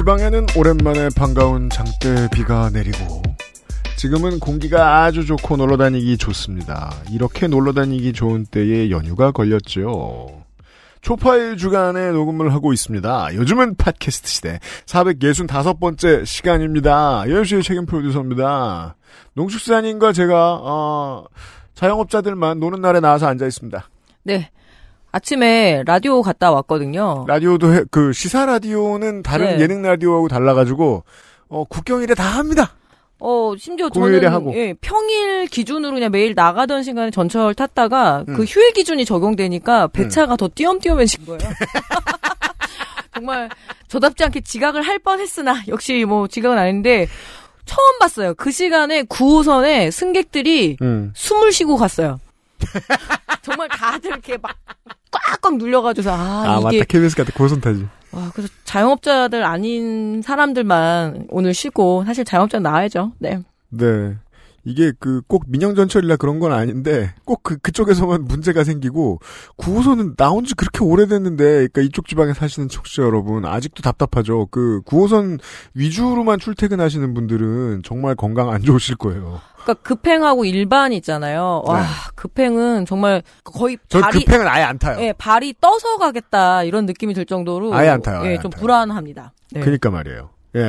[0.00, 3.22] 지방에는 오랜만에 반가운 장대 비가 내리고
[3.98, 6.90] 지금은 공기가 아주 좋고 놀러 다니기 좋습니다.
[7.10, 10.42] 이렇게 놀러 다니기 좋은 때에 연휴가 걸렸죠.
[11.02, 13.34] 초파일 주간에 녹음을 하고 있습니다.
[13.34, 17.24] 요즘은 팟캐스트 시대 465번째 시간입니다.
[17.28, 18.96] 여수의 책임 프로듀서입니다.
[19.34, 21.26] 농축산인과 제가 어,
[21.74, 23.86] 자영업자들만 노는 날에 나와서 앉아 있습니다.
[24.22, 24.50] 네.
[25.12, 27.24] 아침에 라디오 갔다 왔거든요.
[27.26, 29.60] 라디오도 해- 그 시사 라디오는 다른 네.
[29.62, 31.04] 예능 라디오하고 달라가지고
[31.48, 32.74] 어, 국경일에 다 합니다.
[33.18, 34.54] 어, 심지어 저는 하고.
[34.54, 38.34] 예, 평일 기준으로 그냥 매일 나가던 시간에 전철 탔다가 음.
[38.34, 41.40] 그 휴일 기준이 적용되니까 배차가 더 띄엄띄엄해진 거예요.
[43.12, 43.50] 정말
[43.88, 47.08] 저답지 않게 지각을 할 뻔했으나 역시 뭐 지각은 아닌데
[47.66, 48.34] 처음 봤어요.
[48.34, 51.12] 그 시간에 9호선에 승객들이 음.
[51.14, 52.20] 숨을 쉬고 갔어요.
[53.42, 54.54] 정말 다들 이렇게 막
[55.10, 56.84] 꽉꽉 눌려가지고서 아, 아, 이게 맞다.
[56.88, 57.86] KBS 같은 고선 타지.
[58.12, 63.12] 와, 그래서 자영업자들 아닌 사람들만 오늘 쉬고 사실 자영업자 나와야죠.
[63.18, 63.40] 네.
[63.70, 64.16] 네.
[64.64, 69.18] 이게 그 꼭 민영전철이라 그런 건 아닌데 꼭 그 그쪽에서만 문제가 생기고
[69.56, 74.46] 9호선은 나온 지 그렇게 오래됐는데 그러니까 이쪽 지방에 사시는 청취자 여러분 아직도 답답하죠.
[74.50, 75.40] 그 9호선
[75.74, 79.40] 위주로만 출퇴근하시는 분들은 정말 건강 안 좋으실 거예요.
[79.62, 81.62] 그러니까 급행하고 일반 있잖아요.
[81.66, 81.86] 와, 네.
[82.14, 84.98] 급행은 정말 거의 전 발이 급행은 아예 안 타요.
[85.00, 88.60] 예, 발이 떠서 가겠다 이런 느낌이 들 정도로 아예 안 타요, 예, 안 좀 타요.
[88.60, 89.32] 불안합니다.
[89.52, 89.60] 네.
[89.60, 90.30] 그러니까 말이에요.
[90.56, 90.60] 예.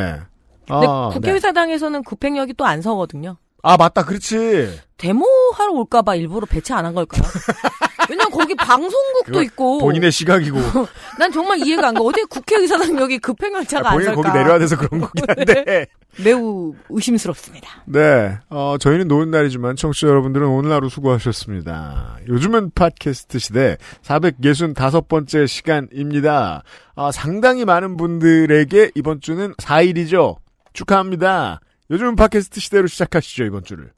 [0.68, 1.16] 근데 아, 네.
[1.16, 3.38] 국회의사당에서는 급행역이 또 안 서거든요.
[3.64, 4.04] 아 맞다.
[4.06, 4.80] 그렇지.
[4.98, 7.22] 데모하러 올까봐 일부러 배치 안 한 걸까요?
[8.10, 9.80] 왜냐면 거기 방송국도 있고.
[9.80, 10.58] 본인의 시각이고
[11.18, 12.02] 난 정말 이해가 안 가.
[12.02, 14.22] 어디 국회의사당역이 급행열차가 아, 안 본인 설까?
[14.22, 15.88] 거기 내려야 돼서 그런 거긴 한데.
[16.24, 17.84] 매우 의심스럽습니다.
[17.86, 22.18] 네, 어, 저희는 노는 날이지만 청취자 여러분들은 오늘 하루 수고하셨습니다.
[22.28, 26.64] 요즘은 팟캐스트 시대 465번째 시간입니다.
[26.96, 30.36] 아, 상당히 많은 분들에게 이번 주는 4일이죠.
[30.74, 31.62] 축하합니다.
[31.92, 33.92] 요즘은 팟캐스트 시대로 시작하시죠, 이번 주를.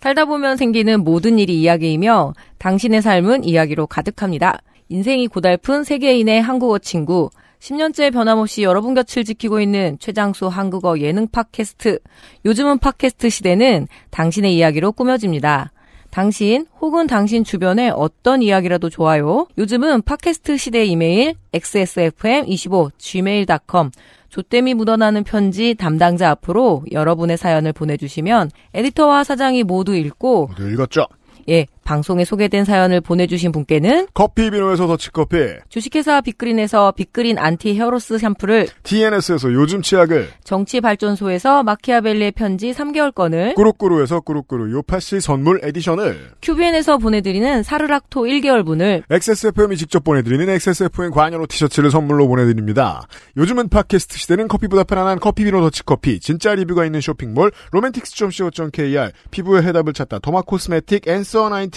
[0.00, 4.58] 살다 보면 생기는 모든 일이 이야기이며 당신의 삶은 이야기로 가득합니다.
[4.88, 7.30] 인생이 고달픈 세계인의 한국어 친구.
[7.60, 12.00] 10년째 변함없이 여러분 곁을 지키고 있는 최장수 한국어 예능 팟캐스트.
[12.44, 15.72] 요즘은 팟캐스트 시대는 당신의 이야기로 꾸며집니다.
[16.10, 19.46] 당신 혹은 당신 주변의 어떤 이야기라도 좋아요.
[19.58, 23.90] 요즘은 팟캐스트 시대 이메일 xsfm25 gmail.com
[24.36, 31.06] 조땜이 묻어나는 편지 담당자 앞으로 여러분의 사연을 보내주시면 에디터와 사장이 모두 읽고 모두 읽었죠?
[31.48, 35.36] 예 방송에 소개된 사연을 보내주신 분께는 커피 비노에서 더치커피,
[35.68, 44.20] 주식회사 빅그린에서 빅그린 anti hair loss 샴푸를 TNS에서 요즘 치약을, 정치발전소에서 마키아벨리의 편지 3개월권을 꾸루꾸루에서
[44.20, 52.26] 꾸루꾸루 요파시 선물 에디션을, 큐비엔에서 보내드리는 사르락토 1개월분을 XSFM이 직접 보내드리는 XSFM 관여로 티셔츠를 선물로
[52.26, 53.06] 보내드립니다.
[53.36, 59.92] 요즘은 팟캐스트 시대는 커피보다 편안한 커피 비노 더치커피, 진짜 리뷰가 있는 쇼핑몰, 로맨틱스.co.kr, 피부의 해답을
[59.92, 61.75] 찾다 도마 코스메틱 앤서 19,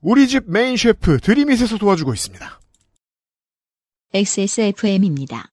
[0.00, 2.60] 우리 집 메인 셰프 드림잇에서 도와주고 있습니다.
[4.12, 5.48] XSFM입니다.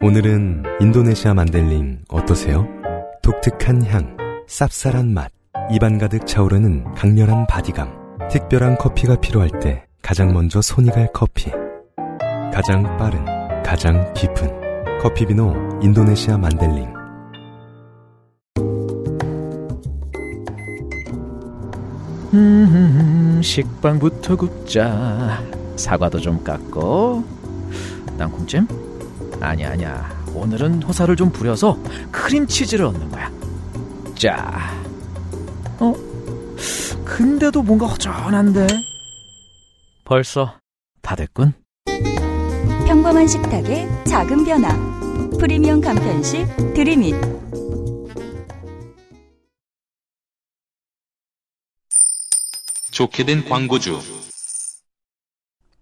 [0.00, 2.66] 오늘은 인도네시아 만델링 어떠세요?
[3.22, 4.16] 독특한 향,
[4.48, 5.30] 쌉쌀한 맛,
[5.70, 8.28] 입안 가득 차오르는 강렬한 바디감.
[8.30, 11.50] 특별한 커피가 필요할 때 가장 먼저 손이 갈 커피.
[12.52, 13.24] 가장 빠른,
[13.62, 16.97] 가장 깊은 커피비노 인도네시아 만델링.
[23.48, 25.42] 식빵부터 굽자.
[25.76, 27.24] 사과도 좀 깎고.
[28.18, 28.68] 땅콩찜?
[29.40, 30.24] 아니야, 아니야.
[30.34, 31.78] 오늘은 호사를 좀 부려서
[32.12, 33.32] 크림치즈를 얻는 거야.
[34.14, 34.70] 자.
[35.80, 35.94] 어?
[37.06, 38.66] 근데도 뭔가 허전한데?
[40.04, 40.54] 벌써
[41.00, 41.54] 다 됐군.
[42.86, 44.68] 평범한 식탁의 작은 변화.
[45.38, 47.37] 프리미엄 간편식 드림잇.
[52.98, 54.00] 좋게 된 광고주.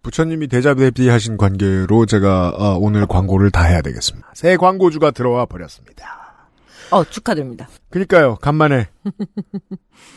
[0.02, 4.32] 부처님이 대자대비하신 관계로 제가 어, 오늘 광고를 다 해야 되겠습니다.
[4.34, 6.50] 새 광고주가 들어와 버렸습니다.
[6.90, 7.68] 어 축하드립니다.
[7.88, 8.88] 그니까요, 간만에.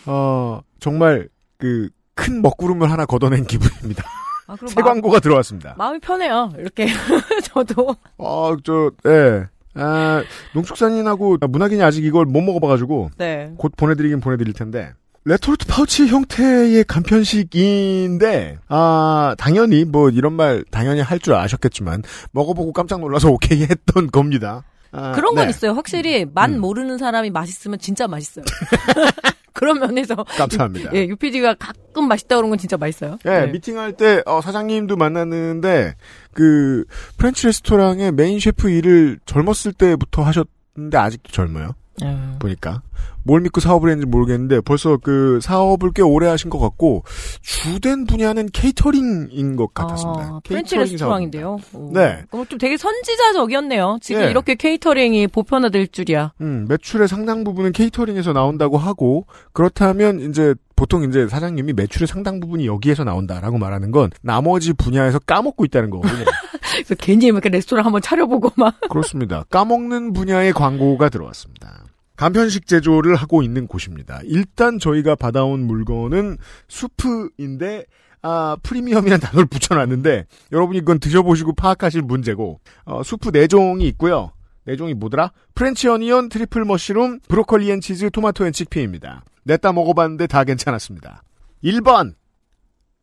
[0.07, 4.03] 어, 정말, 그, 큰 먹구름을 하나 걷어낸 기분입니다.
[4.47, 5.75] 아, 그럼 새 마음, 광고가 들어왔습니다.
[5.77, 6.51] 마음이 편해요.
[6.57, 6.87] 이렇게
[7.47, 9.47] 저도 어, 저, 예.
[9.75, 10.21] 아,
[10.53, 13.53] 농축산인하고 문학인이 아직 이걸 못 먹어봐가지고 네.
[13.57, 14.91] 곧 보내드리긴 보내드릴 텐데
[15.29, 22.99] 레토르트 파우치 형태의 간편식인데 아 당연히 뭐 이런 말 당연히 할 줄 아셨겠지만 먹어보고 깜짝
[23.01, 24.63] 놀라서 오케이 했던 겁니다.
[24.91, 25.49] 아, 그런 건 네.
[25.51, 25.73] 있어요.
[25.73, 26.59] 확실히 맛 음.
[26.61, 28.43] 모르는 사람이 맛있으면 진짜 맛있어요.
[29.53, 30.91] 그런 면에서 감사합니다.
[30.95, 33.19] 예, UPD가 가끔 맛있다 그런 건 진짜 맛있어요.
[33.25, 33.47] 예, 네.
[33.47, 35.95] 미팅할 때 어, 사장님도 만났는데
[36.33, 36.85] 그
[37.17, 41.75] 프렌치 레스토랑의 메인 셰프 일을 젊었을 때부터 하셨는데 아직도 젊어요.
[42.01, 42.37] 음.
[42.39, 42.81] 보니까
[43.29, 47.03] 뭘 믿고 사업을 했는지 모르겠는데 벌써 그 사업을 꽤 오래 하신 것 같고
[47.43, 50.21] 주된 분야는 케이터링인 것 같았습니다.
[50.21, 51.57] 아, 프렌치 케이터링 레스토랑인데요.
[51.73, 51.91] 오.
[51.93, 52.23] 네.
[52.31, 53.99] 그럼 좀 되게 선지자적이었네요.
[54.01, 54.31] 지금 예.
[54.31, 56.33] 이렇게 케이터링이 보편화될 줄이야.
[56.41, 62.65] 음, 매출의 상당 부분은 케이터링에서 나온다고 하고 그렇다면 이제 보통 이제 사장님이 매출의 상당 부분이
[62.65, 66.25] 여기에서 나온다라고 말하는 건 나머지 분야에서 까먹고 있다는 거거든요.
[66.73, 68.79] 그래서 괜히 이렇게 레스토랑 한번 차려보고 막.
[68.89, 69.43] 그렇습니다.
[69.51, 71.88] 까먹는 분야의 광고가 들어왔습니다.
[72.19, 74.19] 간편식 제조를 하고 있는 곳입니다.
[74.25, 76.37] 일단 저희가 받아온 물건은
[76.67, 77.85] 수프인데
[78.21, 84.33] 아, 프리미엄이라는 단어를 붙여놨는데 여러분이 이건 드셔보시고 파악하실 문제고 어, 수프 4종이 있고요.
[84.67, 85.31] 4종이 뭐더라?
[85.55, 89.23] French onion, truffle mushroom, broccoli and cheese, tomato and chickpea입니다.
[89.45, 91.23] 넷 다 먹어봤는데 다 괜찮았습니다.
[91.63, 92.15] 1번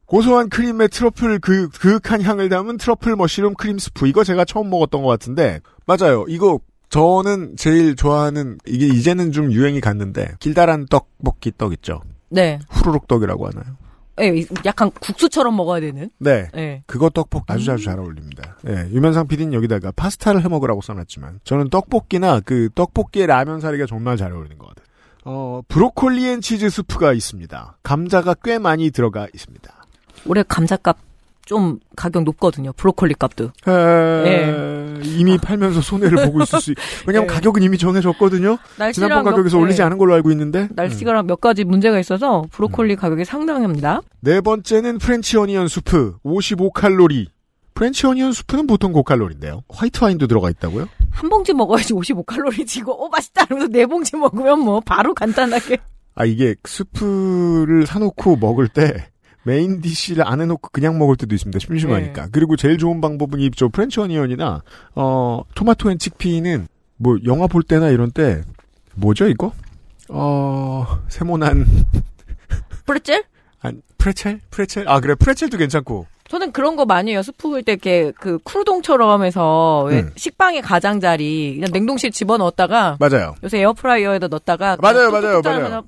[0.05, 4.09] 고소한 크림에 트러플 그, 그윽한 향을 담은 truffle mushroom 크림 스프.
[4.09, 5.61] 이거 제가 처음 먹었던 것 같은데.
[5.87, 6.27] 맞아요.
[6.29, 12.01] 이거 저는 제일 좋아하는, 이게 이제는 좀 유행이 갔는데, 길다란 떡볶이 떡 있죠.
[12.29, 12.59] 네.
[12.69, 13.77] 후루룩 떡이라고 하나요?
[14.21, 16.09] 예, 약간 국수처럼 먹어야 되는.
[16.19, 16.49] 네.
[16.57, 16.83] 예.
[16.87, 18.57] 그거 떡볶이 아주 아주 잘 어울립니다.
[18.67, 24.17] 예, 유면상 PD는 여기다가 파스타를 해 먹으라고 써놨지만, 저는 떡볶이나 그 떡볶이에 라면 사리가 정말
[24.17, 24.87] 잘 어울리는 것 같아요.
[25.29, 27.79] 어, broccoli and cheese 스프가 있습니다.
[27.83, 29.75] 감자가 꽤 많이 들어가 있습니다.
[30.27, 30.97] 올해 감자값
[31.47, 32.73] 좀 가격 높거든요.
[32.75, 33.53] 브로콜리 값도.
[33.69, 35.01] 에...
[35.05, 36.77] 이미 팔면서 손해를 보고 있을 수 있...
[37.07, 37.35] 왜냐면 네.
[37.35, 38.59] 가격은 이미 정해졌거든요.
[38.93, 39.87] 지난번 가격에서 몇- 올리지 예.
[39.87, 40.69] 않은 걸로 알고 있는데.
[40.75, 44.03] 날씨가랑 몇 가지 문제가 있어서 브로콜리 가격이 상당합니다.
[44.21, 47.27] 네 번째는 French onion 수프 55칼로리.
[47.75, 49.63] French onion 수프는 보통 고칼로리인데요.
[49.69, 50.89] 화이트 와인도 들어가 있다고요?
[51.13, 55.79] 한 봉지 먹어야지 55칼로리 지고 어 맛있다 이러면서 네 봉지 먹으면 뭐 바로 간단하게
[56.15, 59.09] 아 이게 스프를 사놓고 먹을 때
[59.47, 61.61] main dish를 안 해놓고 그냥 먹을 때도 있습니다.
[61.61, 62.25] 심심하니까.
[62.25, 62.29] 네.
[62.33, 64.63] 그리고 제일 좋은 방법은 이저 French onion이나
[64.97, 68.43] 어 tomato and chickpea는 뭐 영화 볼 때나 이런 때
[68.97, 69.53] 뭐죠 이거?
[70.09, 71.65] 어 세모난
[72.87, 73.23] 프레첼?
[73.61, 74.41] 안 프레첼?
[74.51, 74.89] 프레첼?
[74.89, 77.23] 아 그래 프레첼도 괜찮고 저는 그런 거 많이 해요.
[77.23, 80.13] 스프 볼때 이렇게 그 크루통처럼 해서 왜 음.
[80.17, 83.37] 식빵에 가장자리 그냥 냉동실 집어 넣었다가 맞아요.
[83.45, 85.85] 요새 에어프라이어에다 넣었다가 맞아요, 맞아요, 맞아요.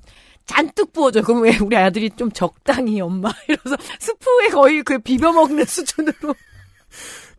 [0.49, 1.23] 잔뜩 부어줘요.
[1.23, 6.33] 그럼 왜 우리 아들이 좀 적당히 엄마 이러면서 스프에 거의 그 비벼 먹는 수준으로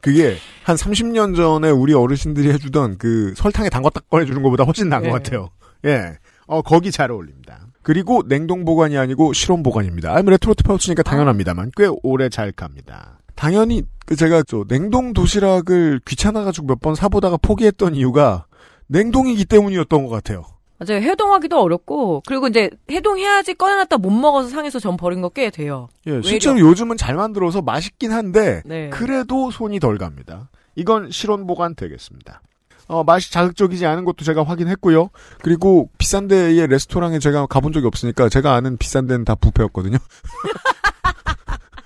[0.01, 5.09] 그게 한 30년 전에 우리 어르신들이 해주던 그 설탕에 담갔다 꺼내주는 것보다 훨씬 나은 예.
[5.11, 5.51] 것 같아요.
[5.87, 6.17] 예.
[6.47, 7.67] 어, 거기 잘 어울립니다.
[7.83, 10.15] 그리고 냉동 보관이 아니고 실온 보관입니다.
[10.15, 13.19] 아, 레토르트 파우치니까 당연합니다만 꽤 오래 잘 갑니다.
[13.35, 18.47] 당연히 그 제가 저 냉동 도시락을 귀찮아가지고 몇 번 사보다가 포기했던 이유가
[18.89, 20.45] 냉동이기 때문이었던 것 같아요.
[20.81, 21.03] 맞아요.
[21.03, 25.89] 해동하기도 어렵고 그리고 이제 해동해야지 꺼내놨다 못 먹어서 상해서 전 버린 거 꽤 돼요.
[26.07, 28.89] 예, 실제로 요즘은 잘 만들어서 맛있긴 한데 네.
[28.91, 30.49] 그래도 손이 덜 갑니다.
[30.77, 32.41] 이건 실온 보관 되겠습니다.
[32.89, 35.11] 어, 맛이 자극적이지 않은 것도 제가 확인했고요.
[35.43, 39.99] 그리고 비싼 데의 레스토랑에 제가 가본 적이 없으니까 제가 아는 비싼 데는 다 부페였거든요.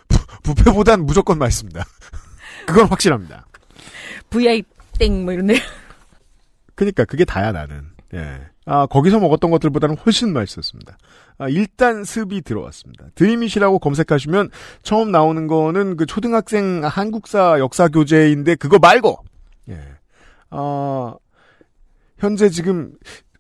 [0.09, 1.85] 부- 부페보단 무조건 맛있습니다.
[2.67, 3.47] 그건 확실합니다.
[4.31, 4.63] VI
[4.99, 5.57] 땡뭐 이런데
[6.75, 7.83] 그니까 그게 다야 나는.
[8.15, 8.41] 예.
[8.67, 10.97] 아 거기서 먹었던 것들보다는 훨씬 맛있었습니다.
[11.39, 13.07] 아, 일단 습이 들어왔습니다.
[13.15, 14.51] 드림이시라고 검색하시면
[14.83, 19.19] 처음 나오는 거는 그 초등학생 한국사 역사 교재인데 그거 말고
[19.69, 19.79] 예.
[20.51, 21.15] 아
[22.19, 22.93] 현재 지금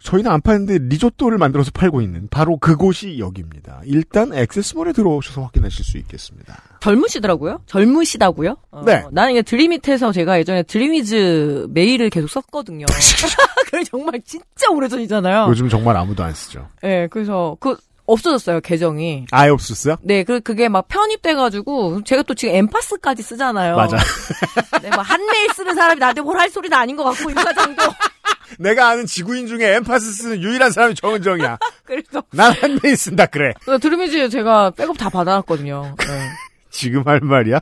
[0.04, 3.80] 저희는 안 파는데 리조또를 만들어서 팔고 있는 바로 그곳이 여기입니다.
[3.84, 6.62] 일단 액세스몰에 들어오셔서 확인하실 수 있겠습니다.
[6.80, 7.62] 젊으시더라고요.
[7.64, 8.56] 젊으시다고요?
[8.70, 9.02] 어, 네.
[9.11, 12.84] 나는 이게 드림잇에서 제가 예전에 드림위즈 메일을 계속 썼거든요.
[13.64, 15.46] 그게 정말 진짜 오래전이잖아요.
[15.49, 16.68] 요즘 정말 아무도 안 쓰죠.
[16.82, 17.75] 네, 그래서 그
[18.06, 19.26] 없어졌어요 계정이.
[19.30, 19.96] 아예 없었어요?
[20.02, 23.76] 네, 그 그게 막 편입돼가지고 제가 또 지금 엠파스까지 쓰잖아요.
[23.76, 23.96] 맞아.
[24.82, 27.82] 네, 뭐 한메일 쓰는 사람이 나한테 뭘 할 소리는 아닌 것 같고 이 과정도.
[28.58, 31.58] 내가 아는 지구인 중에 엠파스 쓰는 유일한 사람이 정은정이야.
[31.84, 33.52] 그래서 난 한메일 쓴다 그래.
[33.64, 35.94] 그 드림위즈 제가 백업 다 받아놨거든요.
[35.99, 36.30] 네.
[36.70, 37.61] 지금 할 말이야?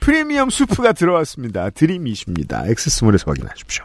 [0.00, 1.70] 프리미엄 수프가 들어왔습니다.
[1.70, 2.64] 드림이십니다.
[2.66, 3.84] 엑세스몰에서 확인하십시오.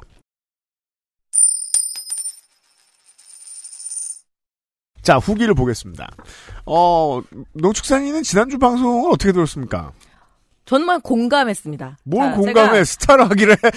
[5.08, 6.10] 자, 후기를 보겠습니다.
[6.66, 7.22] 어,
[7.54, 9.94] 농축산인은 지난주 방송을 어떻게 들었습니까?
[10.66, 11.98] 정말 공감했습니다.
[12.04, 13.58] 뭘 자, 공감해 제가- 스타로 하기를 해.
[13.62, 13.72] 네.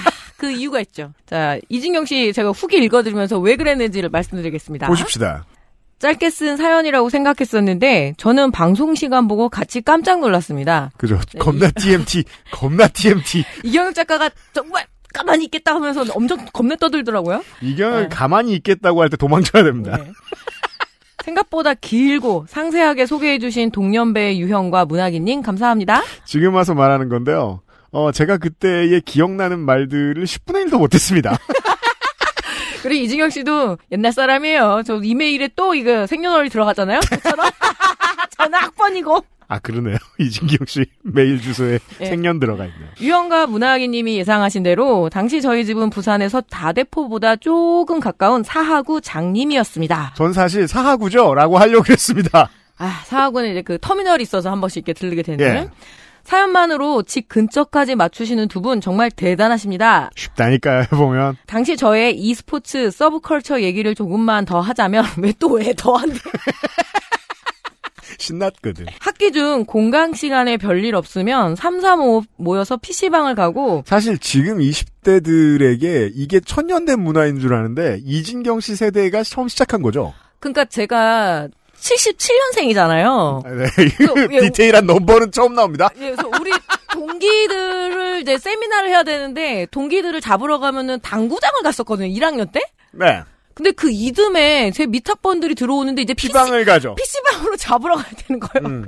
[0.38, 1.12] 그 이유가 있죠.
[1.26, 4.86] 자, 이진경 씨 제가 후기 읽어드리면서 왜 그랬는지를 말씀드리겠습니다.
[4.86, 5.44] 보십시다.
[5.98, 10.90] 짧게 쓴 사연이라고 생각했었는데 저는 방송 시간 보고 같이 깜짝 놀랐습니다.
[10.96, 11.20] 그죠.
[11.34, 13.44] 네, 겁나 TMT, 겁나 TMT.
[13.62, 17.42] 이경혁 작가가 정말 가만히 있겠다 하면서 엄청 겁내 떠들더라고요.
[17.60, 18.08] 이경을 네.
[18.08, 19.96] 가만히 있겠다고 할 때 도망쳐야 됩니다.
[19.98, 20.12] 네.
[21.24, 26.02] 생각보다 길고 상세하게 소개해주신 동년배의 유형과 문학인님 감사합니다.
[26.24, 27.60] 지금 와서 말하는 건데요.
[27.92, 31.36] 어, 제가 그때의 기억나는 말들을 10분의 1도 못했습니다.
[32.82, 34.82] 그리고 이진경 씨도 옛날 사람이에요.
[34.84, 36.98] 저 이메일에 또 이거 생년월일 들어갔잖아요.
[37.00, 37.48] 저처럼
[38.38, 39.96] 저는 학번이고 아, 그러네요.
[40.18, 42.06] 이진경 씨 메일 주소에 예.
[42.06, 42.88] 생년 들어가 있네요.
[43.00, 50.14] 유형과 문학인님이 예상하신 대로 당시 저희 집은 부산에서 다대포보다 조금 가까운 사하구 장님이었습니다.
[50.16, 51.34] 전 사실 사하구죠?
[51.34, 52.48] 라고 하려고 했습니다.
[52.78, 55.44] 아 사하구는 이제 그 터미널이 있어서 한 번씩 이렇게 들르게 되는.
[55.44, 55.68] 예.
[56.24, 60.08] 사연만으로 집 근처까지 맞추시는 두 분 정말 대단하십니다.
[60.14, 61.36] 쉽다니까요, 해보면.
[61.46, 66.16] 당시 저의 e스포츠 서브컬처 얘기를 조금만 더 하자면 왜 또 왜 더한데
[68.18, 68.86] 신났거든.
[69.00, 76.12] 학기 중 공강 시간에 별일 없으면 3, 3, 5 모여서 PC방을 가고 사실 지금 20대들에게
[76.14, 80.12] 이게 천년된 문화인 줄 아는데, 이진경 씨 세대가 처음 시작한 거죠?
[80.40, 81.48] 그러니까 제가
[81.82, 83.42] 77년생이잖아요.
[83.56, 83.66] 네.
[83.96, 85.88] 그, 예, 디테일한 넘버는 처음 나옵니다.
[85.96, 86.50] 예, 그래서 우리
[86.92, 92.08] 동기들을 이제 세미나를 해야 되는데 동기들을 잡으러 가면은 당구장을 갔었거든요.
[92.08, 92.60] 1학년 때.
[92.92, 93.22] 네.
[93.54, 96.94] 근데 그 이듬해 제 밑학번들이 들어오는데 이제 PC, 피방을 가죠.
[96.94, 98.66] PC방으로 잡으러 가야 되는 거예요.
[98.66, 98.84] 음.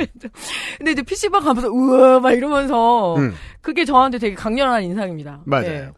[0.78, 5.42] 근데 이제 PC방 가면서 우와 막 이러면서 음, 그게 저한테 되게 강렬한 인상입니다.
[5.44, 5.66] 맞아요.
[5.66, 5.90] 예.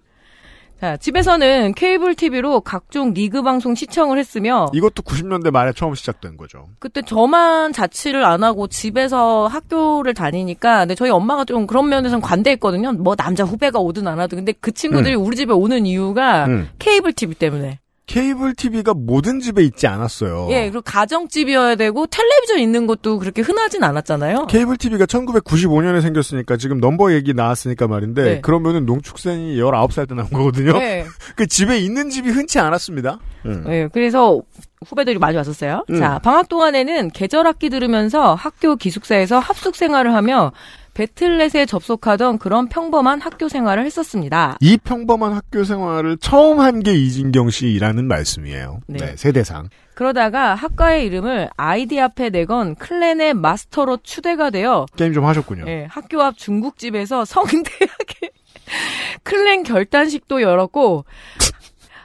[0.80, 6.66] 자, 집에서는 케이블 TV로 각종 리그 방송 시청을 했으며 이것도 90년대 말에 처음 시작된 거죠.
[6.78, 12.92] 그때 저만 자취를 안 하고 집에서 학교를 다니니까 근데 저희 엄마가 좀 그런 면에서는 관대했거든요.
[12.92, 16.68] 뭐 남자 후배가 오든 안 하든 근데 그 친구들이 우리 집에 오는 이유가 음.
[16.78, 17.80] 케이블 TV 때문에.
[18.06, 20.46] 케이블 TV가 모든 집에 있지 않았어요.
[20.50, 24.46] 예, 그리고 가정집이어야 되고 텔레비전 있는 것도 그렇게 흔하진 않았잖아요.
[24.46, 28.40] 케이블 TV가 1995년에 생겼으니까 지금 넘버 얘기 나왔으니까 말인데 네.
[28.40, 30.78] 그러면은 농축생이 19살 때 나온 거거든요.
[30.78, 31.04] 네.
[31.34, 33.18] 그 집에 있는 집이 흔치 않았습니다.
[33.44, 33.64] 음.
[33.68, 34.40] 예, 그래서
[34.86, 35.84] 후배들이 많이 왔었어요.
[35.90, 35.98] 음.
[35.98, 40.52] 자, 방학 동안에는 계절 학기 들으면서 학교 기숙사에서 합숙 생활을 하며
[40.96, 44.56] 배틀넷에 접속하던 그런 평범한 학교 생활을 했었습니다.
[44.62, 48.80] 이 평범한 학교 생활을 처음 한 게 이진경 씨라는 말씀이에요.
[48.86, 48.98] 네.
[48.98, 49.68] 네, 세대상.
[49.94, 55.64] 그러다가 학과의 이름을 아이디 앞에 내건 클랜의 마스터로 추대가 되어 게임 좀 하셨군요.
[55.68, 58.30] 예, 학교 앞 중국집에서 성대하게
[59.22, 61.04] 클랜 결단식도 열었고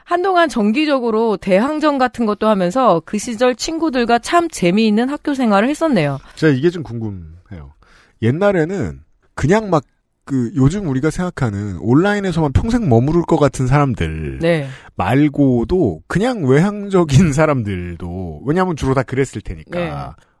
[0.04, 6.18] 한동안 정기적으로 대항전 같은 것도 하면서 그 시절 친구들과 참 재미있는 학교 생활을 했었네요.
[6.34, 7.41] 제가 이게 좀 궁금해요.
[8.22, 9.00] 옛날에는
[9.34, 9.84] 그냥 막
[10.24, 14.68] 그 요즘 우리가 생각하는 온라인에서만 평생 머무를 것 같은 사람들 네.
[14.94, 19.90] 말고도 그냥 외향적인 사람들도 왜냐하면 주로 다 그랬을 테니까 네.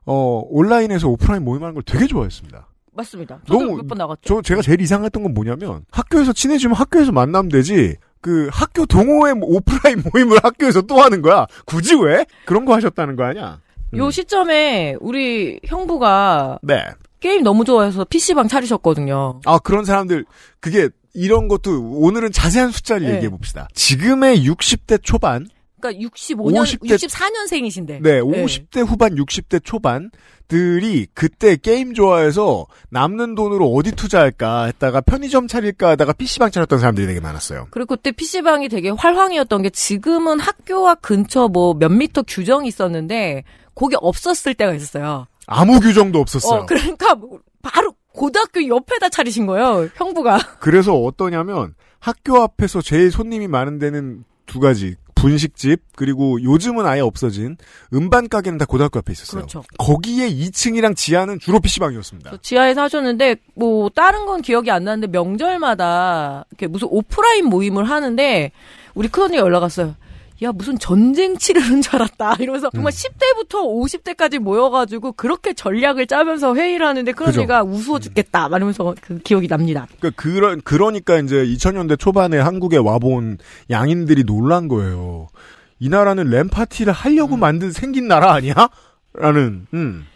[0.06, 2.68] 어 온라인에서 오프라인 모임하는 걸 되게 좋아했습니다.
[2.94, 3.40] 맞습니다.
[3.48, 4.20] 너무- 몇 번 나갔죠.
[4.36, 7.96] 저 제가 제일 이상했던 건 뭐냐면 학교에서 친해지면 학교에서 만나면 되지.
[8.20, 11.46] 그 학교 동호회 뭐 오프라인 모임을 학교에서 또 하는 거야.
[11.66, 12.24] 굳이 왜?
[12.44, 13.58] 그런 거 하셨다는 거 아니야?
[13.94, 13.98] 음.
[13.98, 16.84] 요 시점에 우리 형부가 네.
[17.22, 19.40] 게임 너무 좋아해서 PC방 차리셨거든요.
[19.46, 20.26] 아 그런 사람들
[20.60, 23.14] 그게 이런 것도 오늘은 자세한 숫자를 네.
[23.14, 23.68] 얘기해 봅시다.
[23.74, 25.46] 지금의 60대 초반,
[25.80, 28.02] 그러니까 65년, 50대 64년생이신데.
[28.02, 35.90] 네, 50대 후반, 60대 초반들이 그때 게임 좋아해서 남는 돈으로 어디 투자할까 했다가 편의점 차릴까
[35.90, 37.68] 하다가 PC방 차렸던 사람들이 되게 많았어요.
[37.70, 43.96] 그리고 그때 PC방이 되게 활황이었던 게 지금은 학교와 근처 뭐 몇 미터 규정이 있었는데 거기
[44.00, 45.26] 없었을 때가 있었어요.
[45.46, 46.60] 아무 규정도 없었어요.
[46.60, 47.16] 어, 그러니까
[47.62, 50.38] 바로 고등학교 옆에다 차리신 거예요, 형부가.
[50.60, 54.96] 그래서 어떠냐면 학교 앞에서 제일 손님이 많은 데는 두 가지.
[55.14, 57.56] 분식집 그리고 요즘은 아예 없어진
[57.94, 59.42] 음반 가게는 다 고등학교 앞에 있었어요.
[59.42, 59.62] 그렇죠.
[59.78, 62.30] 거기에 2층이랑 지하는 주로 PC방이었습니다.
[62.32, 68.50] 저 지하에서 하셨는데 뭐 다른 건 기억이 안 나는데 명절마다 이렇게 무슨 오프라인 모임을 하는데
[68.94, 69.94] 우리 큰언니가 연락 왔어요.
[70.42, 72.70] 야 무슨 전쟁 치르는 줄 알았다 이러면서 음.
[72.74, 79.48] 정말 10대부터 50대까지 모여가지고 그렇게 전략을 짜면서 회의를 하는데 큰언니가 우스워 죽겠다 말하면서 그 기억이
[79.48, 79.86] 납니다.
[80.00, 83.38] 그러니까 그런 그러니까 이제 2000년대 초반에 한국에 와본
[83.70, 85.28] 양인들이 놀란 거예요.
[85.78, 88.68] 이 나라는 램 파티를 하려고 만든 생긴 나라 아니야?
[89.14, 90.06] 라는 음.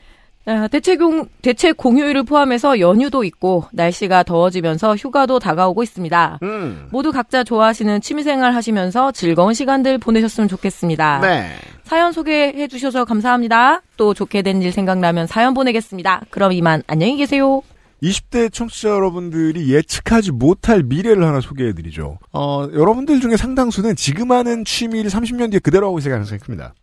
[0.48, 6.38] 아, 대체, 공, 대체 공휴일을 포함해서 연휴도 있고 날씨가 더워지면서 휴가도 다가오고 있습니다.
[6.42, 6.86] 음.
[6.92, 11.18] 모두 각자 좋아하시는 취미생활 하시면서 즐거운 시간들 보내셨으면 좋겠습니다.
[11.20, 11.48] 네.
[11.82, 13.82] 사연 소개해 주셔서 감사합니다.
[13.96, 16.22] 또 좋게 된 일 생각나면 사연 보내겠습니다.
[16.30, 17.62] 그럼 이만 안녕히 계세요.
[18.02, 22.18] 20대 청취자 여러분들이 예측하지 못할 미래를 하나 소개해드리죠.
[22.32, 26.74] 어, 여러분들 중에 상당수는 지금 하는 취미를 30년 뒤에 그대로 하고 있을 가능성이 큽니다.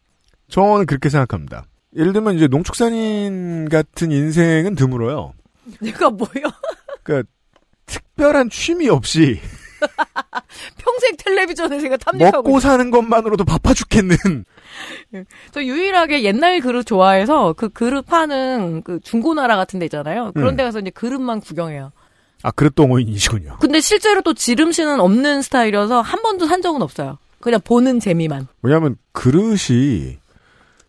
[0.50, 1.66] 저는 그렇게 생각합니다.
[1.96, 5.34] 예를 들면 이제 농축산인 같은 인생은 드물어요.
[5.80, 6.52] 내가 뭐요?
[7.04, 7.30] 그러니까
[7.86, 9.40] 특별한 취미 없이
[10.78, 14.46] 평생 텔레비전에 제가 탐닉하고 먹고 사는 것만으로도 바빠 죽겠는
[15.52, 20.32] 저 유일하게 옛날 그릇 좋아해서 그 그릇 파는 그 중고나라 같은 데 있잖아요.
[20.34, 20.56] 그런 음.
[20.56, 21.92] 데 가서 이제 그릇만 구경해요.
[22.42, 23.58] 아 그릇 동호인이시군요.
[23.60, 27.18] 근데 실제로 또 지름신은 없는 스타일이어서 한 번도 산 적은 없어요.
[27.40, 28.48] 그냥 보는 재미만.
[28.62, 30.18] 왜냐하면 그릇이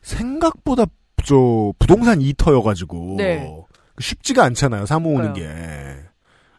[0.04, 0.84] 생각보다
[1.25, 3.50] 저 부동산 이터여가지고 네.
[3.99, 4.87] 쉽지가 않잖아요.
[4.87, 5.32] 사모으는.
[5.32, 5.49] 게.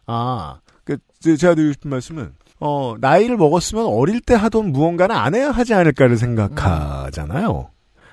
[0.06, 5.34] 아, 그 제- 제가 드리고 싶은 말씀은 어 나이를 먹었으면 어릴 때 하던 무언가는 안
[5.34, 7.70] 해야 하지 않을까를 생각하잖아요.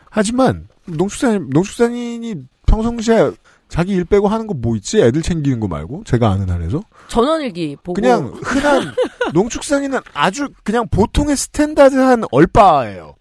[0.10, 2.36] 하지만 농축산 농축산인이
[2.68, 3.32] 평상시에
[3.70, 5.02] 자기 일 빼고 하는 거 뭐 있지?
[5.02, 8.94] 애들 챙기는 거 말고 제가 아는 한에서 전원일기 보고 그냥 흔한
[9.34, 13.16] 농축산인은 아주 그냥 보통의 스탠다드한 얼빠예요.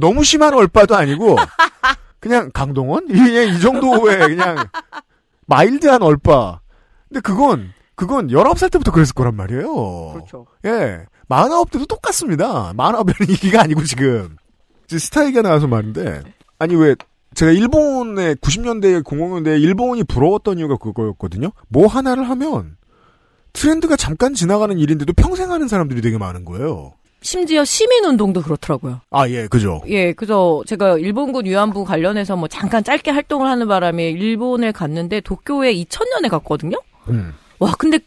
[0.00, 1.36] 너무 심한 얼빠도 아니고
[2.20, 4.68] 그냥 강동원 그냥 이 정도의 그냥
[5.46, 6.60] 마일드한 얼빠.
[7.08, 10.12] 근데 그건 그건 19살 때부터 그랬을 거란 말이에요.
[10.12, 10.46] 그렇죠.
[10.66, 11.06] 예.
[11.28, 12.72] 만화업 때도 똑같습니다.
[12.76, 14.36] 만화업 얘기가 아니고 지금.
[14.84, 16.22] 이제 스타일가 나와서 말인데.
[16.58, 16.94] 아니, 왜,
[17.34, 21.50] 제가 일본의 90년대, 00년대에 일본이 부러웠던 이유가 그거였거든요.
[21.68, 22.76] 뭐 하나를 하면
[23.52, 26.92] 트렌드가 잠깐 지나가는 일인데도 평생 하는 사람들이 되게 많은 거예요.
[27.22, 29.00] 심지어 시민운동도 그렇더라고요.
[29.10, 29.82] 아, 예, 그죠.
[29.88, 35.74] 예, 그저 제가 일본군 위안부 관련해서 뭐 잠깐 짧게 활동을 하는 바람에 일본에 갔는데 도쿄에
[35.74, 36.80] 2000년에 갔거든요.
[37.08, 37.34] 음.
[37.58, 37.98] 와, 근데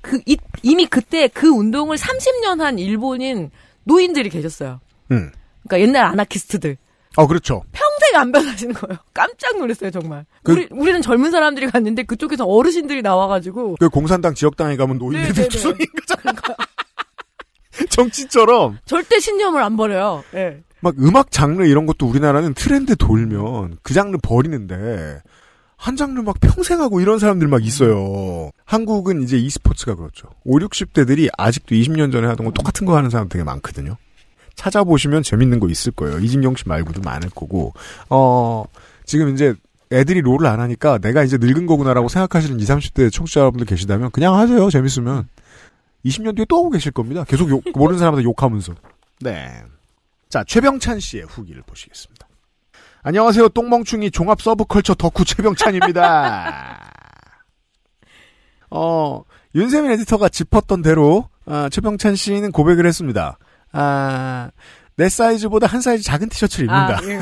[0.00, 3.50] 그 이, 이미 그때 그 운동을 30년 한 일본인
[3.84, 4.80] 노인들이 계셨어요.
[5.10, 5.30] 음.
[5.66, 6.76] 그러니까 옛날 아나키스트들.
[7.16, 7.62] 어, 그렇죠.
[7.72, 8.98] 평생 안 변하시는 거예요.
[9.12, 10.24] 깜짝 놀랐어요, 정말.
[10.42, 13.76] 그- 우리, 우리는 젊은 사람들이 갔는데 그쪽에서 어르신들이 나와가지고.
[13.78, 15.48] 그 공산당 지역당에 가면 노인들 네네네.
[15.48, 16.32] 투성인 거잖아.
[17.88, 18.78] 정치처럼.
[18.84, 20.24] 절대 신념을 안 버려요.
[20.34, 20.62] 예.
[20.80, 25.20] 막 음악 장르 이런 것도 우리나라는 트렌드 돌면 그 장르 버리는데
[25.76, 28.50] 한 장르 막 평생 하고 이런 사람들 막 있어요.
[28.64, 30.28] 한국은 이제 e스포츠가 그렇죠.
[30.44, 33.96] 5, 60대들이 아직도 20년 전에 하던 거 똑같은 거 하는 사람 되게 많거든요.
[34.54, 36.18] 찾아보시면 재밌는 거 있을 거예요.
[36.18, 37.72] 이진경 씨 말고도 많을 거고.
[38.10, 38.64] 어,
[39.04, 39.54] 지금 이제
[39.92, 44.36] 애들이 롤을 안 하니까 내가 이제 늙은 거구나라고 생각하시는 20, 30대 청취자 여러분들 계시다면 그냥
[44.36, 44.70] 하세요.
[44.70, 45.28] 재밌으면.
[46.04, 47.24] 20년 뒤에 또 하고 계실 겁니다.
[47.24, 48.74] 계속 욕, 모르는 사람한테 욕하면서.
[49.20, 49.62] 네.
[50.28, 52.26] 자, 최병찬 씨의 후기를 보시겠습니다.
[53.02, 53.48] 안녕하세요.
[53.50, 56.78] 똥멍충이 종합 서브컬처 덕후 최병찬입니다.
[58.70, 59.22] 어,
[59.54, 63.38] 윤세민 에디터가 짚었던 대로, 아, 최병찬 씨는 고백을 했습니다.
[63.72, 64.50] 아,
[64.96, 66.98] 내 사이즈보다 한 사이즈 작은 티셔츠를 입는다.
[66.98, 67.20] 아, 예.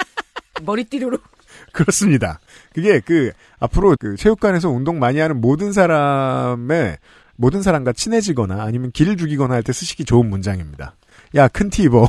[0.64, 1.18] 머리띠로.
[1.72, 2.40] 그렇습니다.
[2.72, 6.98] 그게 그, 앞으로 그 체육관에서 운동 많이 하는 모든 사람의,
[7.40, 10.94] 모든 사람과 친해지거나 아니면 길을 죽이거나 할 때 쓰시기 좋은 문장입니다.
[11.36, 12.06] 야, 큰 티 입어.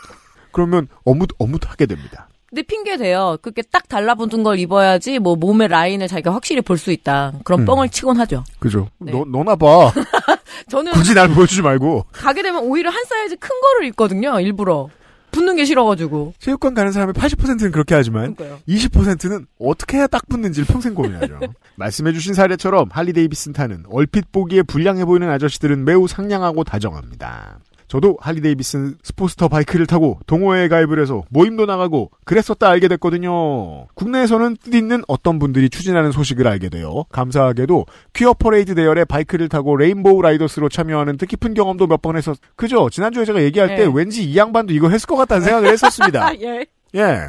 [0.52, 2.28] 그러면 어뭇, 어뭇하게 됩니다.
[2.50, 3.36] 근데 핑계 대요.
[3.42, 7.32] 그렇게 딱 달라붙은 걸 입어야지 뭐 몸의 라인을 자기가 확실히 볼 수 있다.
[7.44, 7.64] 그런 음.
[7.64, 8.44] 뻥을 치곤 하죠.
[8.60, 8.88] 그죠?
[8.98, 9.10] 네.
[9.10, 9.90] 너, 너나 봐.
[10.70, 12.04] 저는 굳이 날 보여주지 말고.
[12.12, 14.38] 가게 되면 오히려 한 사이즈 큰 거를 입거든요.
[14.38, 14.88] 일부러.
[15.34, 16.34] 붙는 게 싫어가지고.
[16.38, 18.60] 체육관 가는 사람의 80%는 그렇게 하지만, 그러니까요.
[18.68, 21.40] 20%는 어떻게 해야 딱 붙는지를 평생 고민하죠.
[21.76, 27.58] 말씀해주신 사례처럼 할리 데이비슨 타는 얼핏 보기에 불량해 보이는 아저씨들은 매우 상냥하고 다정합니다.
[27.94, 33.86] 저도 할리 데이비슨 스포스터 바이크를 타고 동호회에 가입을 해서 모임도 나가고 그랬었다 알게 됐거든요.
[33.94, 40.22] 국내에서는 뜻있는 어떤 분들이 추진하는 소식을 알게 되어 감사하게도 퀴어 퍼레이드 대열에 바이크를 타고 레인보우
[40.22, 42.36] 라이더스로 참여하는 뜻깊은 경험도 몇 번 했었.
[42.56, 42.90] 그죠?
[42.90, 43.92] 지난주에 제가 얘기할 때 네.
[43.94, 46.26] 왠지 이 양반도 이거 했을 것 같다는 생각을 했었습니다.
[46.26, 46.66] 아, 예.
[46.96, 47.28] 예.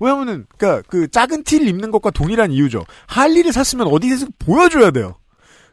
[0.00, 2.84] 왜냐면은, 그니까, 그, 작은 티를 입는 것과 동일한 이유죠.
[3.06, 5.16] 할리를 샀으면 어디에서 보여줘야 돼요.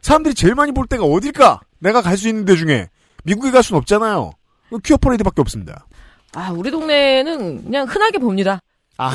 [0.02, 1.60] 사람들이 제일 많이 볼 데가 어딜까?
[1.80, 2.88] 내가 갈 수 있는 데 중에.
[3.26, 4.32] 미국에 갈 수는 없잖아요.
[4.82, 5.86] 퀴어 퍼레이드밖에 없습니다.
[6.34, 8.60] 아, 우리 동네는 그냥 흔하게 봅니다.
[8.98, 9.14] 아,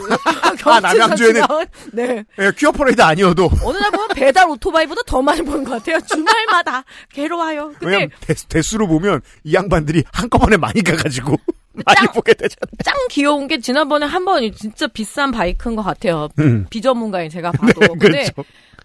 [0.59, 2.23] 경치에서 남양주에는- 지나온- 네.
[2.39, 3.49] 예, 퀴어 퍼레이드 아니어도.
[3.63, 5.99] 어느 날 보면 배달 오토바이보다 더 많이 보는 것 같아요.
[6.01, 6.83] 주말마다.
[7.11, 7.69] 괴로워요.
[7.79, 11.35] 근데 왜냐면 대, 대수 로 보면 이 양반들이 한꺼번에 많이 가가지고
[11.85, 12.71] 많이 보게 되잖아요.
[12.83, 16.27] 짱 귀여운 게 지난번에 한 번 진짜 비싼 바이크인 것 같아요.
[16.37, 16.67] 음.
[16.69, 17.79] 비전문가인 제가 봐도.
[17.79, 18.33] 근데 그렇죠.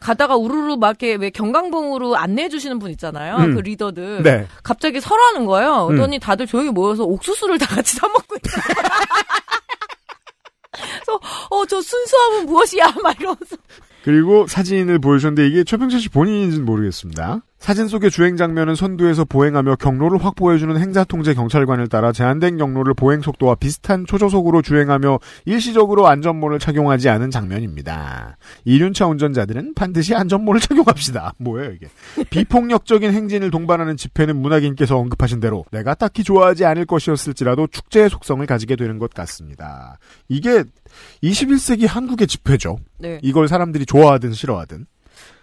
[0.00, 3.37] 가다가 우르르 막 이렇게 왜 경강봉으로 안내해 주시는 분 있잖아요.
[3.37, 3.54] 음.
[3.54, 4.22] 그 리더들.
[4.22, 4.46] 네.
[4.62, 5.87] 갑자기 설하는 거예요.
[5.87, 5.96] 음.
[5.96, 8.62] 그러더니 다들 조용히 모여서 옥수수를 다 같이 사 먹고 있어요.
[10.72, 13.56] 그래서 어 저 순수함은 무엇이야 막 이러면서
[14.04, 17.40] 그리고 사진을 보여주셨는데 이게 최병철 씨 본인인지는 모르겠습니다.
[17.59, 23.55] 사진 속의 주행 장면은 선두에서 보행하며 경로를 확보해주는 행자통제 경찰관을 따라 제한된 경로를 보행 속도와
[23.57, 28.37] 비슷한 초저속으로 주행하며 일시적으로 안전모를 착용하지 않은 장면입니다.
[28.64, 31.33] 이륜차 운전자들은 반드시 안전모를 착용합시다.
[31.38, 31.88] 뭐예요 이게?
[32.31, 38.77] 비폭력적인 행진을 동반하는 집회는 문학인께서 언급하신 대로 내가 딱히 좋아하지 않을 것이었을지라도 축제의 속성을 가지게
[38.77, 39.99] 되는 것 같습니다.
[40.29, 40.62] 이게
[41.23, 42.79] 21세기 한국의 집회죠.
[42.99, 43.19] 네.
[43.23, 44.87] 이걸 사람들이 좋아하든 싫어하든.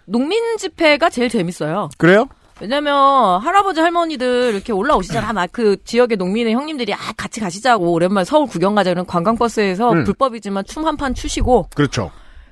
[0.06, 1.88] 농민 집회가 제일 재밌어요.
[1.98, 2.28] 그래요?
[2.60, 5.32] 왜냐면 할아버지 할머니들 이렇게 올라오시잖아.
[5.32, 10.04] 막 그 지역의 농민의 형님들이 아 같이 가시자고 오랜만에 서울 구경 가자 그런 관광버스에서 음.
[10.04, 12.10] 불법이지만 춤 한 판 추시고 그렇죠.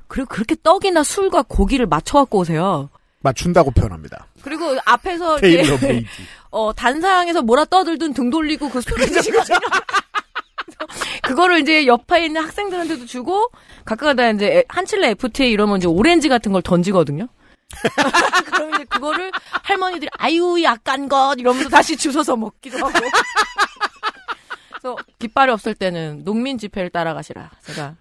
[0.09, 2.91] 그리고 그렇게 떡이나 술과 고기를 맞춰 갖고 오세요.
[3.21, 4.27] 맞춘다고 표현합니다.
[4.43, 6.05] 그리고 앞에서 이렇게.
[6.51, 9.59] 어 단상에서 뭐라 떠들든 등 돌리고 그 술을 드시거든요.
[11.23, 13.49] 그거를 이제 옆에 있는 학생들한테도 주고
[13.85, 17.29] 가끔가다 이제 한칠레 FTA 이러면 이제 오렌지 같은 걸 던지거든요.
[18.47, 19.31] 그러면 이제 그거를
[19.63, 22.93] 할머니들이 아유 약간 것 이러면서 다시 주워서 먹기도 하고.
[24.71, 27.95] 그래서 깃발이 없을 때는 농민 집회를 따라가시라 제가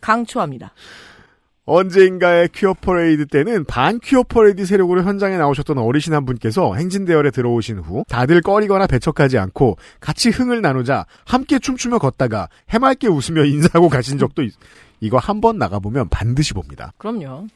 [0.00, 0.72] 강추합니다.
[1.64, 7.30] 언제인가의 퀴어 퍼레이드 때는 반 퀴어 퍼레이드 세력으로 현장에 나오셨던 어르신 한 분께서 행진 대열에
[7.30, 13.88] 들어오신 후 다들 꺼리거나 배척하지 않고 같이 흥을 나누자 함께 춤추며 걷다가 해맑게 웃으며 인사하고
[13.88, 14.54] 가신 적도 있.
[15.00, 16.92] 이거 한 번 나가보면 반드시 봅니다.
[16.98, 17.46] 그럼요.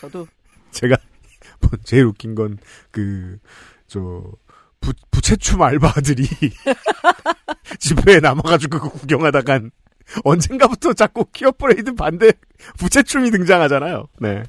[0.00, 0.26] 저도
[0.80, 0.96] 제가
[1.60, 2.58] 뭐 제일 웃긴 건
[2.90, 3.38] 그
[3.92, 4.22] 저
[5.10, 6.24] 부채춤 알바들이
[7.78, 9.70] 집회에 남아가지고 그거 구경하다간
[10.24, 12.32] 언젠가부터 자꾸 퀴어 퍼레이드 반대
[12.78, 14.08] 부채춤이 등장하잖아요.
[14.18, 14.42] 네.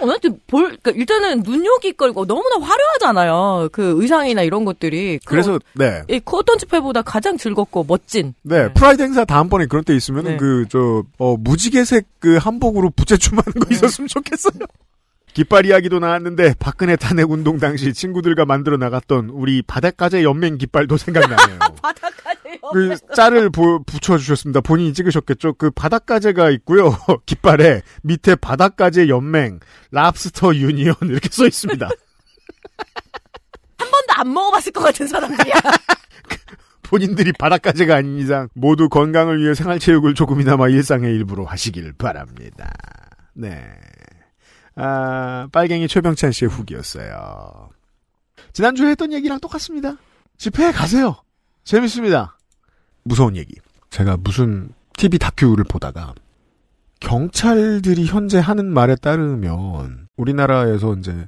[0.00, 3.68] 어, 나한테 볼, 그러니까 일단은 눈요깃거리고 너무나 화려하잖아요.
[3.72, 5.20] 그 의상이나 이런 것들이.
[5.26, 6.02] 그래서 네.
[6.08, 8.34] 이 어떤 집회보다 가장 즐겁고 멋진.
[8.42, 10.30] 네, 프라이드 행사 다음번에 그런 때 있으면 네.
[10.32, 14.60] 은 그, 저, 어, 무지개색 그 한복으로 부채춤 하는 거 있었으면 좋겠어요.
[15.38, 21.58] 깃발 이야기도 나왔는데, 박근혜 탄핵 운동 당시 친구들과 만들어 나갔던 우리 바닷가재 연맹 깃발도 생각나네요.
[21.80, 22.58] 바닷가재요.
[22.72, 24.62] 그 짤을 보- 붙여주셨습니다.
[24.62, 25.52] 본인이 찍으셨겠죠?
[25.54, 26.90] 그 바닷가재가 있고요.
[27.24, 29.60] 깃발에 밑에 바닷가재 연맹,
[29.92, 31.86] 랍스터 유니언 이렇게 써 있습니다.
[33.78, 35.54] 한 번도 안 먹어봤을 것 같은 사람들이야.
[36.82, 42.72] 본인들이 바닷가재가 아닌 이상 모두 건강을 위해 생활체육을 조금이나마 일상의 일부로 하시길 바랍니다.
[43.34, 43.62] 네.
[44.80, 47.68] 아, 빨갱이 최병찬 씨의 후기였어요.
[48.52, 49.96] 지난주에 했던 얘기랑 똑같습니다.
[50.36, 51.16] 집회에 가세요.
[51.64, 52.38] 재밌습니다.
[53.02, 53.56] 무서운 얘기.
[53.90, 56.14] 제가 무슨 TV 다큐를 보다가
[57.00, 61.26] 경찰들이 현재 하는 말에 따르면 우리나라에서 이제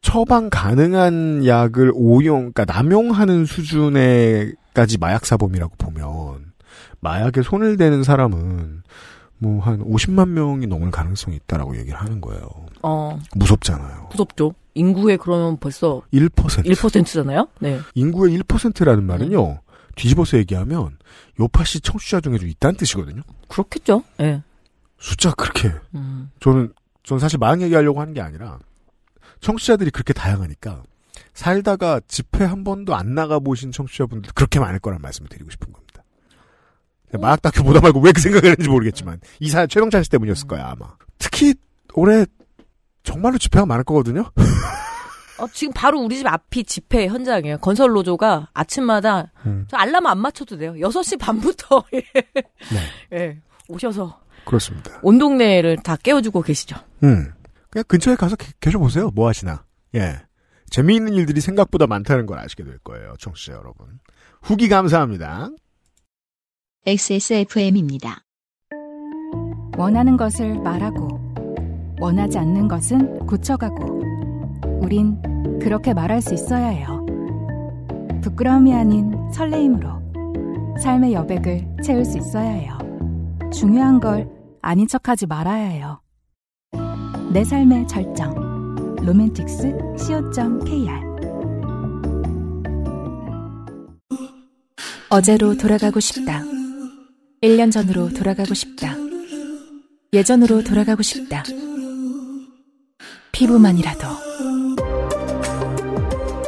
[0.00, 6.52] 처방 가능한 약을 오용, 그러니까 남용하는 수준의까지 마약 사범이라고 보면
[7.00, 8.82] 마약에 손을 대는 사람은
[9.42, 12.48] 뭐 한 50만 명이 넘을 가능성이 있다라고 얘기를 하는 거예요.
[12.82, 14.08] 어, 무섭잖아요.
[14.10, 14.54] 무섭죠.
[14.74, 16.30] 인구의 그러면 벌써 1%.
[16.30, 17.48] 1%잖아요?
[17.60, 17.80] 네.
[17.94, 19.60] 인구의 1%라는 말은요.
[19.96, 20.96] 뒤집어서 얘기하면
[21.38, 23.22] 요파시 청취자 중에 좀 있다는 뜻이거든요.
[23.48, 24.04] 그렇겠죠.
[24.20, 24.24] 예.
[24.24, 24.42] 네.
[24.98, 26.30] 숫자 그렇게 음.
[26.40, 28.58] 저는 전 사실 마약 얘기하려고 하는 게 아니라
[29.40, 30.84] 청취자들이 그렇게 다양하니까
[31.34, 35.81] 살다가 집회 한 번도 안 나가 보신 청취자분들 그렇게 많을 거란 말씀을 드리고 싶은 겁니다.
[37.18, 40.94] 마약 다큐 보다 말고 왜 그 생각을 했는지 모르겠지만 이사 최동찬 씨 때문이었을 거야 아마.
[41.18, 41.54] 특히
[41.94, 42.24] 올해
[43.02, 44.30] 정말로 집회가 많을 거거든요.
[45.38, 47.58] 어, 지금 바로 우리 집 앞이 집회 현장이에요.
[47.58, 49.66] 건설 노조가 아침마다 음.
[49.68, 50.72] 저 알람 안 맞춰도 돼요.
[50.74, 52.02] 6시 반부터 예.
[52.32, 52.38] 네.
[53.12, 53.38] 예.
[53.68, 54.98] 오셔서 그렇습니다.
[55.02, 56.76] 온 동네를 다 깨워주고 계시죠.
[57.02, 57.32] 음.
[57.70, 59.10] 그냥 근처에 가서 계- 계셔보세요.
[59.14, 59.64] 뭐 하시나.
[59.94, 60.20] 예.
[60.70, 63.14] 재미있는 일들이 생각보다 많다는 걸 아시게 될 거예요.
[63.18, 63.86] 청취자 여러분.
[64.42, 65.50] 후기 감사합니다.
[66.84, 68.24] XSFM입니다.
[69.78, 71.20] 원하는 것을 말하고
[72.00, 74.02] 원하지 않는 것은 고쳐가고
[74.80, 75.16] 우린
[75.60, 77.06] 그렇게 말할 수 있어야 해요.
[78.20, 80.02] 부끄러움이 아닌 설레임으로
[80.82, 82.76] 삶의 여백을 채울 수 있어야 해요.
[83.52, 84.28] 중요한 걸
[84.60, 86.00] 아닌 척하지 말아야 해요.
[87.32, 91.12] 내 삶의 절정 로맨틱스 co.kr
[95.10, 96.51] 어제로 돌아가고 싶다.
[97.42, 98.94] 1년 전으로 돌아가고 싶다.
[100.12, 101.42] 예전으로 돌아가고 싶다.
[103.32, 104.06] 피부만이라도.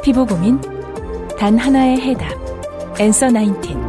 [0.02, 0.60] 피부 고민
[1.38, 2.32] 단 하나의 해답.
[3.00, 3.82] 엔서 나인틴.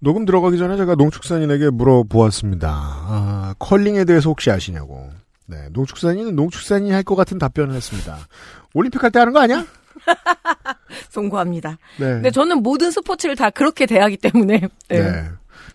[0.00, 2.68] 녹음 들어가기 전에 제가 농축산인에게 물어보았습니다.
[2.70, 5.08] 아, 컬링에 대해서 혹시 아시냐고.
[5.46, 8.16] 네, 농축산인은 농축산인이 할것 같은 답변을 했습니다.
[8.74, 9.64] 올림픽 할 때 하는 거 아니야?
[11.10, 11.78] 송구합니다.
[11.98, 12.06] 네.
[12.06, 15.02] 근데 저는 모든 스포츠를 다 그렇게 대하기 때문에 네.
[15.02, 15.24] 네.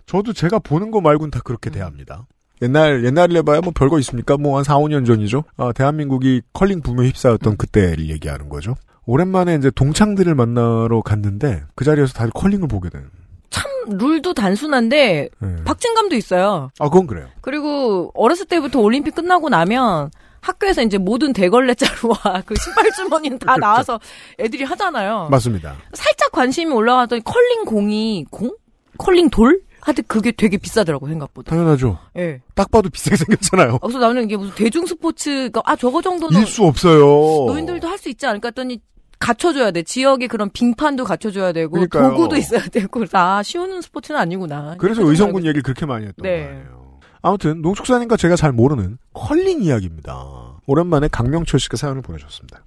[0.05, 2.25] 저도 제가 보는 거 말고는 다 그렇게 대합니다.
[2.61, 4.37] 옛날 옛날을 해봐야 뭐 별거 있습니까?
[4.37, 5.43] 뭐 한 4, 5년 전이죠.
[5.57, 8.75] 아, 대한민국이 컬링 붐에 휩싸였던 그때를 얘기하는 거죠.
[9.05, 13.07] 오랜만에 이제 동창들을 만나러 갔는데 그 자리에서 다들 컬링을 보게 되는.
[13.49, 15.63] 참 룰도 단순한데 예.
[15.65, 16.69] 박진감도 있어요.
[16.79, 17.27] 아 그건 그래요.
[17.41, 20.09] 그리고 어렸을 때부터 올림픽 끝나고 나면
[20.43, 23.59] 학교에서 이제 모든 대걸레 자루와 그 신발 주머니는 다 그렇죠.
[23.61, 23.99] 나와서
[24.39, 25.29] 애들이 하잖아요.
[25.31, 25.75] 맞습니다.
[25.93, 28.51] 살짝 관심이 올라가더니 컬링 공이 공?
[28.97, 29.61] 컬링 돌?
[29.79, 31.49] 하여튼 그게 되게 비싸더라고 생각보다.
[31.49, 31.97] 당연하죠.
[32.17, 32.41] 예.
[32.55, 33.75] 딱 봐도 비싸게 생겼잖아요.
[33.75, 36.99] 아, 그래서 나는 이게 무슨 대중 스포츠가 아 저거 정도는 일 수 없어요.
[37.47, 38.79] 노인들도 할 수 있지 않을까 했더니
[39.19, 39.83] 갖춰줘야 돼.
[39.83, 42.11] 지역에 그런 빙판도 갖춰줘야 되고 그러니까요.
[42.11, 44.75] 도구도 있어야 되고 그래서 아 쉬운 스포츠는 아니구나.
[44.77, 46.43] 그래서 의성군 얘기를 그렇게 많이 했던 네.
[46.45, 46.82] 거예요.
[47.23, 50.59] 아무튼 농축사님과 제가 잘 모르는 컬링 이야기입니다.
[50.67, 52.63] 오랜만에 강명철 씨가 사연을 보내셨습니다.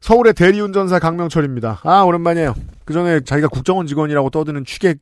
[0.00, 1.80] 서울의 대리운전사 강명철입니다.
[1.84, 2.54] 아 오랜만이에요.
[2.84, 4.98] 그 전에 자기가 국정원 직원이라고 떠드는 취객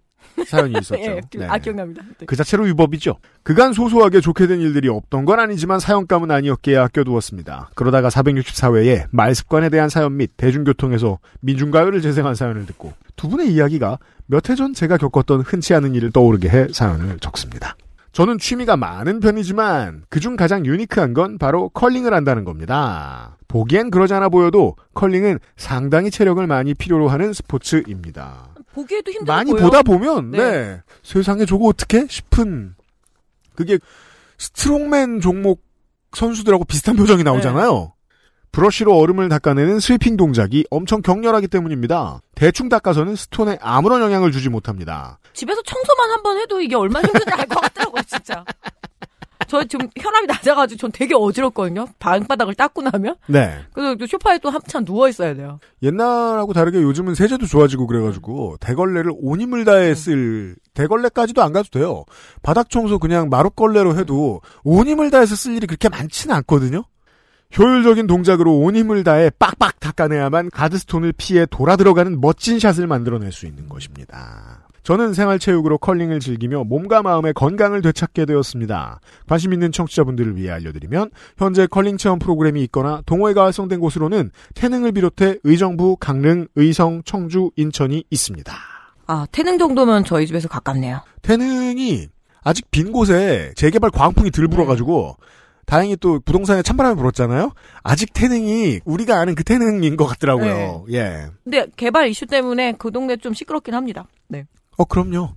[0.47, 1.01] 사연이 있었죠.
[1.03, 1.47] 예, 네.
[1.49, 2.03] 아 기억납니다.
[2.19, 2.27] 네.
[2.27, 3.17] 그 자체로 위법이죠.
[3.43, 7.71] 그간 소소하게 좋게 된 일들이 없던 건 아니지만 사연감은 아니었기에 아껴두었습니다.
[7.75, 14.49] 그러다가 464회에 말습관에 대한 사연 및 대중교통에서 민중가요를 재생한 사연을 듣고 두 분의 이야기가 몇
[14.51, 17.75] 해 전 제가 겪었던 흔치 않은 일을 떠오르게 해 사연을 적습니다.
[18.13, 23.37] 저는 취미가 많은 편이지만 그중 가장 유니크한 건 바로 컬링을 한다는 겁니다.
[23.47, 28.49] 보기엔 그러지 않아 보여도 컬링은 상당히 체력을 많이 필요로 하는 스포츠입니다.
[28.73, 29.63] 보기에도 힘들어 많이 보여.
[29.63, 30.39] 보다 보면 네.
[30.39, 30.83] 네.
[31.03, 32.75] 세상에 저거 어떻게 싶은
[33.55, 33.79] 그게
[34.39, 35.63] 스트롱맨 종목
[36.13, 37.93] 선수들하고 비슷한 표정이 나오잖아요.
[38.53, 42.21] 브러쉬로 얼음을 닦아내는 스위핑 동작이 엄청 격렬하기 때문입니다.
[42.35, 45.19] 대충 닦아서는 스톤에 아무런 영향을 주지 못합니다.
[45.35, 48.45] 집에서 청소만 한 번 해도 이게 얼마나 힘든지 알 것 같더라고요, 진짜.
[49.49, 51.87] 저 지금 혈압이 낮아가지고 전 되게 어지럽거든요.
[51.99, 53.17] 방바닥을 닦고 나면.
[53.27, 53.59] 네.
[53.73, 55.59] 그래서 또 소파에 또 한참 누워 있어야 돼요.
[55.83, 62.05] 옛날하고 다르게 요즘은 세제도 좋아지고 그래가지고 대걸레를 온 힘을 다해 쓸 대걸레까지도 안 가도 돼요.
[62.43, 66.85] 바닥 청소 그냥 마룻걸레로 해도 온 힘을 다해서 쓸 일이 그렇게 많지는 않거든요.
[67.59, 73.47] 효율적인 동작으로 온 힘을 다해 빡빡 닦아내야만 가드스톤을 피해 돌아 들어가는 멋진 샷을 만들어낼 수
[73.47, 74.69] 있는 것입니다.
[74.83, 79.01] 저는 생활체육으로 컬링을 즐기며 몸과 마음의 건강을 되찾게 되었습니다.
[79.29, 85.37] 관심 있는 청취자분들을 위해 알려드리면 현재 컬링 체험 프로그램이 있거나 동호회가 활성된 곳으로는 태능을 비롯해
[85.45, 88.53] 의정부, 강릉, 의성, 청주, 인천이 있습니다.
[89.07, 91.03] 아, 태능 정도면 저희 집에서 가깝네요.
[91.23, 92.09] 태능이
[92.43, 95.17] 아직 빈 곳에 재개발 광풍이 들 불어가지고
[95.67, 97.53] 다행히 또 부동산에 찬바람이 불었잖아요.
[97.83, 100.87] 아직 태능이 우리가 아는 그 태능인 것 같더라고요.
[100.93, 101.27] 예.
[101.45, 104.07] 근데 개발 이슈 때문에 그 동네 좀 시끄럽긴 합니다.
[104.29, 104.47] 네.
[104.77, 105.35] 어 그럼요.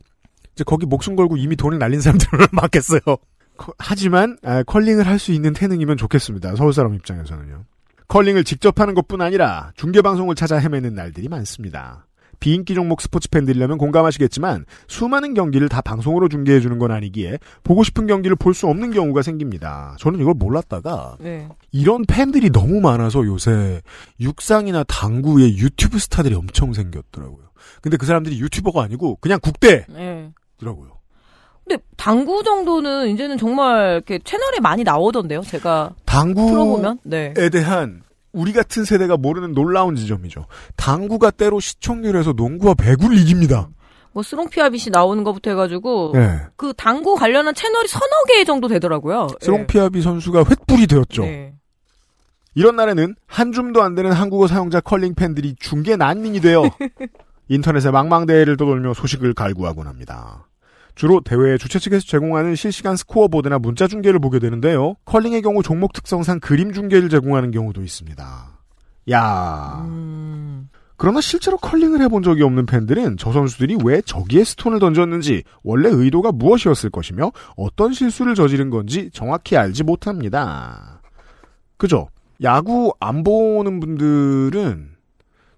[0.54, 3.00] 이제 거기 목숨 걸고 이미 돈을 날린 사람들은 많겠어요.
[3.58, 6.56] 커- 하지만 아, 컬링을 할 수 있는 태능이면 좋겠습니다.
[6.56, 7.66] 서울 사람 입장에서는요.
[8.08, 12.06] 컬링을 직접 하는 것뿐 아니라 중계 방송을 찾아 헤매는 날들이 많습니다.
[12.44, 18.06] 비인기 종목 스포츠 팬들이라면 공감하시겠지만 수많은 경기를 다 방송으로 중계해 주는 건 아니기에 보고 싶은
[18.06, 19.96] 경기를 볼 수 없는 경우가 생깁니다.
[19.98, 21.48] 저는 이걸 몰랐다가 네.
[21.72, 23.82] 이런 팬들이 너무 많아서 요새
[24.20, 27.46] 육상이나 당구에 유튜브 스타들이 엄청 생겼더라고요.
[27.82, 29.94] 근데 그 사람들이 유튜버가 아니고 그냥 국대더라고요.
[31.66, 31.78] 네.
[31.78, 35.44] 근데 당구 정도는 이제는 정말 이렇게 채널에 많이 나오던데요.
[35.44, 36.98] 제가 당구에.
[37.04, 37.34] 네.
[37.50, 38.04] 대한
[38.34, 40.48] 우리 같은 세대가 모르는 놀라운 지점이죠.
[40.76, 43.70] 당구가 때로 시청률에서 농구와 배구를 이깁니다.
[44.12, 46.40] 뭐 스롱피아빗이 나오는 것부터 해가지고 네.
[46.56, 49.28] 그 당구 관련한 채널이 서너 개 정도 되더라고요.
[49.40, 51.24] 스롱피아비 선수가 횃불이 되었죠.
[51.24, 51.54] 네.
[52.56, 56.64] 이런 날에는 한 줌도 안 되는 한국어 사용자 컬링 팬들이 중계 난민이 되어
[57.50, 60.48] 인터넷에 망망대해를 떠돌며 소식을 갈구하곤 합니다.
[60.96, 64.96] 주로 대회 주최 측에서 제공하는 실시간 스코어보드나 문자 중계를 보게 되는데요.
[65.06, 68.60] 컬링의 경우 종목 특성상 그림 중계를 제공하는 경우도 있습니다.
[69.12, 70.70] 야 음.
[70.96, 76.32] 그러나 실제로 컬링을 해본 적이 없는 팬들은 저 선수들이 왜 저기에 스톤을 던졌는지 원래 의도가
[76.32, 81.02] 무엇이었을 것이며 어떤 실수를 저지른 건지 정확히 알지 못합니다.
[81.78, 82.08] 그죠?
[82.42, 84.92] 야구 안 보는 분들은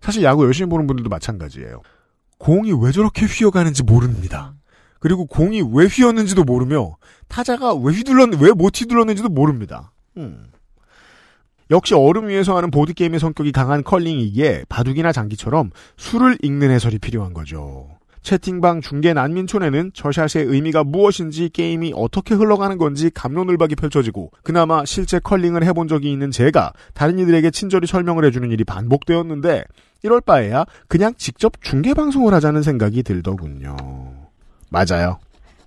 [0.01, 1.81] 사실 야구 열심히 보는 분들도 마찬가지예요.
[2.37, 4.53] 공이 왜 저렇게 휘어가는지 모릅니다.
[5.05, 9.91] 그리고 공이 왜 휘었는지도 모르며 타자가 왜 휘둘렀 왜못 휘둘렀는지도 모릅니다.
[10.17, 10.45] 음.
[11.69, 17.35] 역시 얼음 위에서 하는 보드 게임의 성격이 강한 컬링이기에 바둑이나 장기처럼 수를 읽는 해설이 필요한
[17.35, 17.87] 거죠.
[18.23, 25.63] 채팅방 중계 난민촌에는 저샷의 의미가 무엇인지 게임이 어떻게 흘러가는 건지 감론을박이 펼쳐지고 그나마 실제 컬링을
[25.65, 29.65] 해본 적이 있는 제가 다른 이들에게 친절히 설명을 해주는 일이 반복되었는데
[30.01, 34.14] 이럴 바에야 그냥 직접 중계 방송을 하자는 생각이 들더군요.
[34.75, 35.19] 맞아요.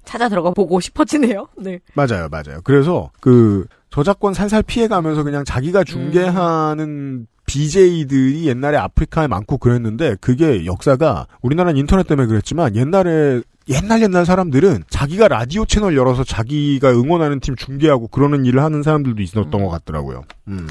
[0.05, 1.49] 찾아 들어가 보고 싶어지네요.
[1.59, 1.81] 네.
[1.95, 2.61] 맞아요, 맞아요.
[2.65, 11.27] 그래서 그 저작권 살살 피해가면서 그냥 자기가 중계하는 BJ들이 옛날에 아프리카에 많고 그랬는데 그게 역사가
[11.41, 17.57] 우리나라는 인터넷 때문에 그랬지만 옛날에 옛날 옛날 사람들은 자기가 라디오 채널 열어서 자기가 응원하는 팀
[17.57, 20.23] 중계하고 그러는 일을 하는 사람들도 있었던 것 같더라고요.
[20.49, 20.67] 음.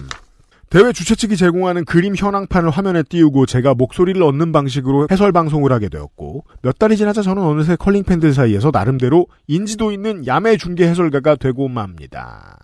[0.69, 5.87] 대회 주최 측이 제공하는 그림 현황판을 화면에 띄우고 제가 목소리를 얻는 방식으로 해설 방송을 하게
[5.87, 11.37] 되었고 몇 달이 지나자 저는 어느새 컬링 팬들 사이에서 나름대로 인지도 있는 야매 중계 해설가가
[11.37, 12.57] 되고 맙니다.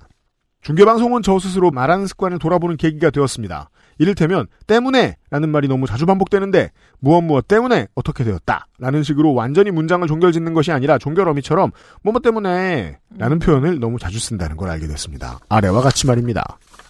[0.61, 3.69] 중계 방송은 저 스스로 말하는 습관을 돌아보는 계기가 되었습니다.
[3.99, 9.71] 이를테면 때문에 라는 말이 너무 자주 반복되는데 무엇 무엇 때문에 어떻게 되었다 라는 식으로 완전히
[9.71, 14.87] 문장을 종결짓는 것이 아니라 종결 어미처럼 뭐뭐 때문에 라는 표현을 너무 자주 쓴다는 걸 알게
[14.87, 15.39] 됐습니다.
[15.47, 16.43] 아래와 같이 말입니다.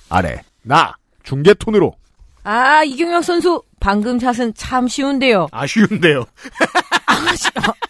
[0.10, 1.94] 아래 나 중계 톤으로
[2.46, 5.48] 아, 이경혁 선수, 방금 샷은 참 쉬운데요.
[5.52, 6.26] 아쉬운데요.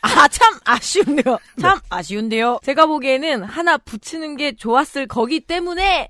[0.02, 1.40] 아, 참 아쉬운데요.
[1.60, 2.60] 참 아쉬운데요.
[2.64, 6.10] 제가 보기에는 하나 붙이는 게 좋았을 거기 때문에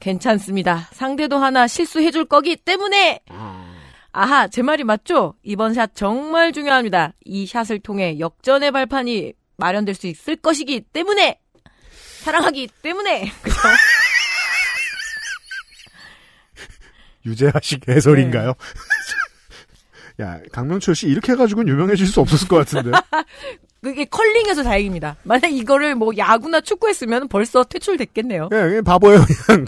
[0.00, 0.88] 괜찮습니다.
[0.92, 3.20] 상대도 하나 실수해줄 거기 때문에.
[4.10, 5.34] 아하, 제 말이 맞죠?
[5.44, 7.12] 이번 샷 정말 중요합니다.
[7.24, 11.38] 이 샷을 통해 역전의 발판이 마련될 수 있을 것이기 때문에.
[12.22, 13.30] 사랑하기 때문에.
[13.42, 13.56] 그죠?
[17.26, 18.54] 유재하식 해설인가요?
[20.20, 22.90] 야 강명철 씨 이렇게 해가지고는 유명해질 수 없었을 것 같은데.
[23.84, 25.16] 그게 컬링에서 다행입니다.
[25.24, 28.48] 만약 이거를 뭐 야구나 축구했으면 벌써 퇴출됐겠네요.
[28.48, 29.66] 그냥, 그냥 바보예요, 그냥.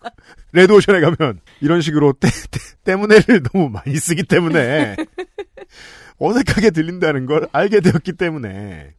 [0.52, 4.96] 레드오션에 가면, 이런 식으로 때, 때, 때문에를 너무 많이 쓰기 때문에,
[6.18, 8.94] 어색하게 들린다는 걸 알게 되었기 때문에,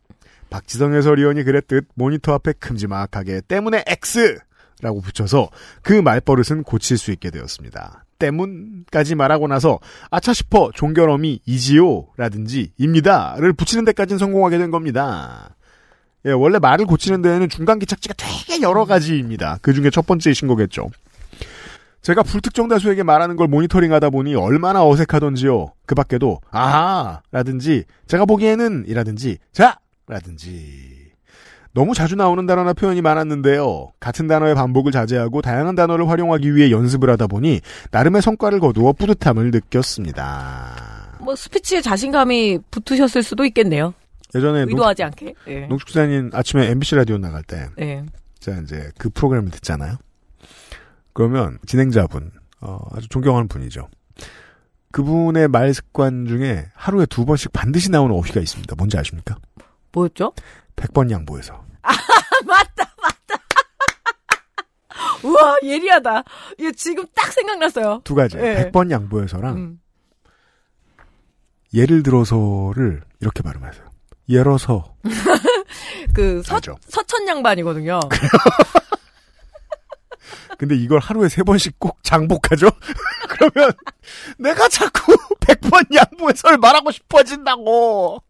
[0.51, 4.37] 박지성 해설위원이 그랬듯 모니터 앞에 큼지막하게 때문에 X!
[4.81, 5.49] 라고 붙여서
[5.81, 8.05] 그 말버릇은 고칠 수 있게 되었습니다.
[8.17, 15.55] 때문까지 말하고 나서 아차 싶어 종결음이 이지요 라든지 입니다를 붙이는 데까지는 성공하게 된 겁니다.
[16.25, 19.57] 예, 원래 말을 고치는 데에는 중간 기착지가 되게 여러 가지입니다.
[19.61, 20.89] 그 중에 첫 번째이신 거겠죠.
[22.01, 25.73] 제가 불특정 다수에게 말하는 걸 모니터링 하다 보니 얼마나 어색하던지요.
[25.85, 27.21] 그 밖에도, 아하!
[27.31, 29.79] 라든지, 제가 보기에는, 이라든지, 자!
[30.07, 30.98] 라든지.
[31.73, 33.91] 너무 자주 나오는 단어나 표현이 많았는데요.
[33.99, 39.51] 같은 단어의 반복을 자제하고 다양한 단어를 활용하기 위해 연습을 하다 보니 나름의 성과를 거두어 뿌듯함을
[39.51, 41.17] 느꼈습니다.
[41.21, 43.93] 뭐 스피치에 자신감이 붙으셨을 수도 있겠네요.
[44.33, 45.33] 예전에 의도하지 않게.
[45.47, 45.59] 예.
[45.67, 48.03] 농축사님 아침에 MBC 라디오 나갈 때 예.
[48.39, 49.95] 제가 이제 그 프로그램을 듣잖아요.
[51.13, 53.87] 그러면 진행자분 어, 아주 존경하는 분이죠.
[54.91, 58.75] 그분의 말 습관 중에 하루에 두 번씩 반드시 나오는 어휘가 있습니다.
[58.75, 59.37] 뭔지 아십니까?
[59.91, 60.33] 뭐였죠?
[60.79, 61.65] 100번 양보해서.
[62.45, 63.43] 맞다, 맞다.
[65.23, 66.23] 우와, 예리하다.
[66.57, 68.01] 이거 지금 딱 생각났어요.
[68.03, 68.37] 두 가지.
[68.37, 68.71] 예.
[68.71, 69.79] 100번 양보해서랑 음.
[71.73, 73.87] 예를 들어서를 이렇게 발음하세요.
[74.29, 74.95] 예러서.
[76.13, 76.77] 그 서, 알죠.
[76.87, 77.99] 서천 양반이거든요.
[80.57, 82.69] 근데 이걸 하루에 세 번씩 꼭 장복하죠?
[83.29, 83.71] 그러면
[84.37, 88.21] 내가 자꾸 100번 양보해서를 말하고 싶어진다고.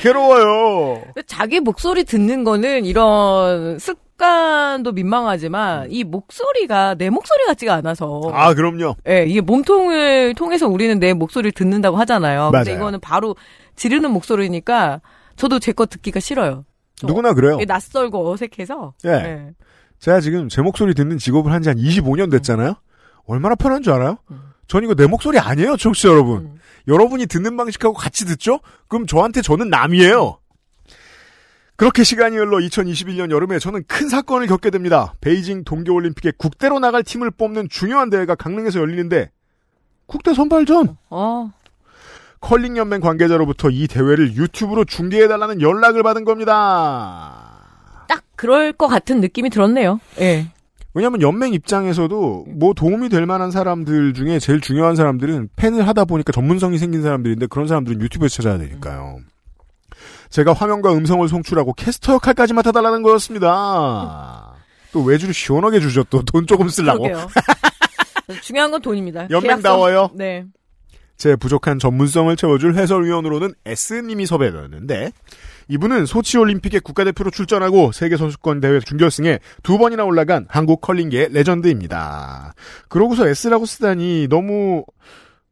[0.00, 1.02] 괴로워요.
[1.26, 8.96] 자기 목소리 듣는 거는 이런 습관도 민망하지만 이 목소리가 내 목소리 같지가 않아서 아, 그럼요.
[9.08, 12.50] 예, 이게 몸통을 통해서 우리는 내 목소리를 듣는다고 하잖아요.
[12.52, 12.78] 근데 맞아요.
[12.80, 13.36] 이거는 바로
[13.74, 15.00] 지르는 목소리니까
[15.36, 16.64] 저도 제 거 듣기가 싫어요.
[16.94, 17.58] 저- 누구나 그래요.
[17.66, 18.94] 낯설고 어색해서.
[19.04, 19.10] 예.
[19.10, 19.50] 예.
[19.98, 22.74] 제가 지금 제 목소리 듣는 직업을 한 지 한 25년 됐잖아요?
[23.26, 24.18] 얼마나 편한 줄 알아요?
[24.30, 24.40] 음.
[24.68, 26.38] 전 이거 내 목소리 아니에요, 청취자 여러분.
[26.38, 26.58] 음.
[26.88, 28.60] 여러분이 듣는 방식하고 같이 듣죠?
[28.88, 30.38] 그럼 저한테 저는 남이에요.
[31.76, 35.12] 그렇게 시간이 흘러 2021년 여름에 저는 큰 사건을 겪게 됩니다.
[35.20, 39.30] 베이징 동계올림픽에 국대로 나갈 팀을 뽑는 중요한 대회가 강릉에서 열리는데
[40.06, 41.50] 국대 선발전 어,
[42.40, 48.04] 컬링 연맹 관계자로부터 이 대회를 유튜브로 중계해 달라는 연락을 받은 겁니다.
[48.08, 50.00] 딱 그럴 것 같은 느낌이 들었네요.
[50.20, 50.50] 예.
[50.96, 56.32] 왜냐하면 연맹 입장에서도 뭐 도움이 될 만한 사람들 중에 제일 중요한 사람들은 팬을 하다 보니까
[56.32, 59.18] 전문성이 생긴 사람들인데 그런 사람들은 유튜브에서 찾아야 되니까요.
[60.30, 64.54] 제가 화면과 음성을 송출하고 캐스터 역할까지 맡아달라는 거였습니다.
[64.92, 66.02] 또 외주를 시원하게 주죠.
[66.04, 67.06] 또 돈 조금 쓰려고.
[68.40, 69.28] 중요한 건 돈입니다.
[69.28, 70.12] 연맹다워요.
[70.14, 70.46] 네.
[71.18, 75.12] 제 부족한 전문성을 채워줄 해설위원으로는 S님이 섭외되었는데
[75.68, 82.54] 이분은 소치 올림픽에 국가대표로 출전하고 세계 선수권 대회 준결승에 두 번이나 올라간 한국 컬링계의 레전드입니다.
[82.88, 84.84] 그러고서 S라고 쓰다니 너무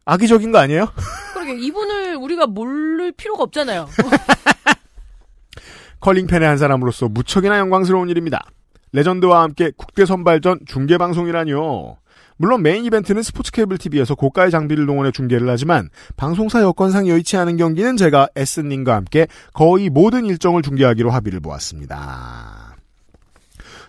[0.05, 0.89] 악의적인 거 아니에요?
[1.35, 3.89] 그러게 이분을 우리가 모를 필요가 없잖아요.
[6.01, 8.45] 컬링 팬의 한 사람으로서 무척이나 영광스러운 일입니다.
[8.93, 11.97] 레전드와 함께 국대 선발전 중계 방송이라뇨.
[12.37, 17.57] 물론 메인 이벤트는 스포츠 케이블 TV에서 고가의 장비를 동원해 중계를 하지만 방송사 여건상 여의치 않은
[17.57, 22.77] 경기는 제가 S님과 함께 거의 모든 일정을 중계하기로 합의를 보았습니다.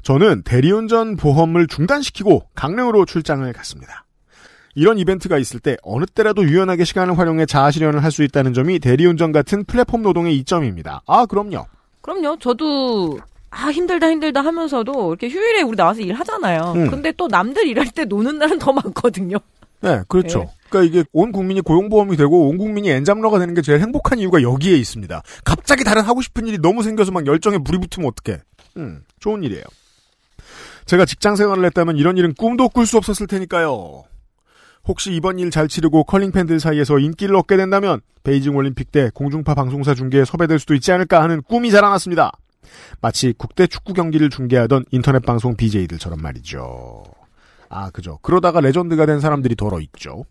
[0.03, 4.05] 저는 대리운전 보험을 중단시키고 강릉으로 출장을 갔습니다.
[4.75, 8.79] 이런 이벤트가 있을 때 어느 때라도 유연하게 시간을 활용해 자아 실현을 할 수 있다는 점이
[8.79, 11.01] 대리운전 같은 플랫폼 노동의 이점입니다.
[11.07, 11.65] 아, 그럼요.
[12.01, 12.37] 그럼요.
[12.39, 13.17] 저도
[13.57, 16.73] 아 힘들다 힘들다 하면서도 이렇게 휴일에 우리 나와서 일하잖아요.
[16.75, 16.89] 음.
[16.91, 19.37] 근데 또 남들 일할 때 노는 날은 더 많거든요.
[19.81, 20.39] 네, 그렇죠.
[20.39, 20.47] 네.
[20.69, 24.75] 그러니까 이게 온 국민이 고용보험이 되고 온 국민이 엔잡러가 되는 게 제일 행복한 이유가 여기에
[24.75, 25.21] 있습니다.
[25.45, 28.41] 갑자기 다른 하고 싶은 일이 너무 생겨서 막 열정에 불이 붙으면 어떡해.
[28.77, 29.63] 음, 좋은 일이에요.
[30.85, 34.03] 제가 직장 생활을 했다면 이런 일은 꿈도 꿀 수 없었을 테니까요.
[34.87, 39.55] 혹시 이번 일 잘 치르고 컬링 팬들 사이에서 인기를 얻게 된다면 베이징 올림픽 때 공중파
[39.55, 42.31] 방송사 중계에 섭외될 수도 있지 않을까 하는 꿈이 자라났습니다.
[43.01, 47.03] 마치 국대 축구 경기를 중계하던 인터넷 방송 BJ들처럼 말이죠.
[47.69, 48.19] 아, 그죠.
[48.21, 50.25] 그러다가 레전드가 된 사람들이 더러 있죠.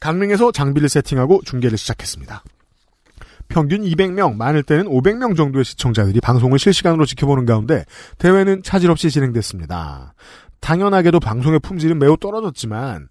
[0.00, 2.42] 강릉에서 장비를 세팅하고 중계를 시작했습니다.
[3.48, 7.84] 평균 200명, 많을 때는 500명 정도의 시청자들이 방송을 실시간으로 지켜보는 가운데
[8.18, 10.14] 대회는 차질 없이 진행됐습니다.
[10.60, 13.08] 당연하게도 방송의 품질은 매우 떨어졌지만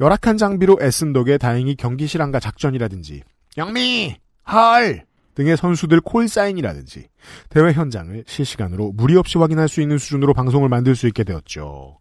[0.00, 3.22] 열악한 장비로 애쓴 덕에 다행히 경기 실황과 작전이라든지
[3.56, 4.16] 영미,
[4.50, 5.04] 헐
[5.34, 7.08] 등의 선수들 콜사인이라든지
[7.48, 11.98] 대회 현장을 실시간으로 무리 없이 확인할 수 있는 수준으로 방송을 만들 수 있게 되었죠.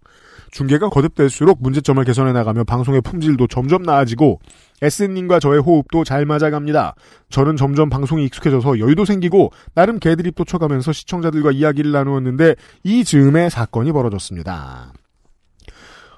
[0.51, 4.39] 중계가 거듭될수록 문제점을 개선해 나가며 방송의 품질도 점점 나아지고
[4.83, 6.93] 에스님과 저의 호흡도 잘 맞아갑니다.
[7.29, 13.91] 저는 점점 방송이 익숙해져서 여유도 생기고 나름 개드립도 쳐가면서 시청자들과 이야기를 나누었는데 이 즈음에 사건이
[13.91, 14.93] 벌어졌습니다.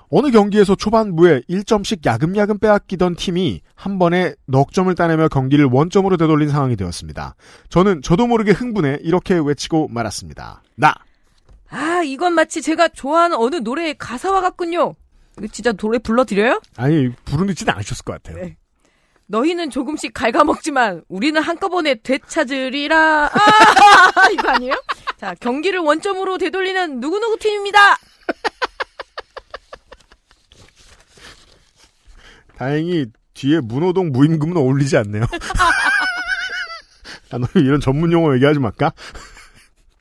[0.09, 6.49] 어느 경기에서 초반부에 1점씩 야금야금 빼앗기던 팀이 한 번에 넉 점을 따내며 경기를 원점으로 되돌린
[6.49, 7.35] 상황이 되었습니다.
[7.69, 10.61] 저는 저도 모르게 흥분해 이렇게 외치고 말았습니다.
[10.75, 10.93] 나!
[11.69, 14.93] 아 이건 마치 제가 좋아하는 어느 노래의 가사와 같군요.
[15.37, 16.61] 이거 진짜 노래 불러드려요?
[16.77, 18.43] 아니, 부르지는 않으셨을 것 같아요.
[18.43, 18.55] 네.
[19.27, 23.25] 너희는 조금씩 갉아먹지만 우리는 한꺼번에 되찾으리라.
[23.25, 24.73] 아, 이거 아니에요?
[25.17, 27.79] 자, 경기를 원점으로 되돌리는 누구누구 팀입니다.
[32.57, 35.25] 다행히 뒤에 문호동 무임금은 어울리지 않네요.
[37.31, 38.93] 아, 너 이런 전문 용어 얘기하지 말까?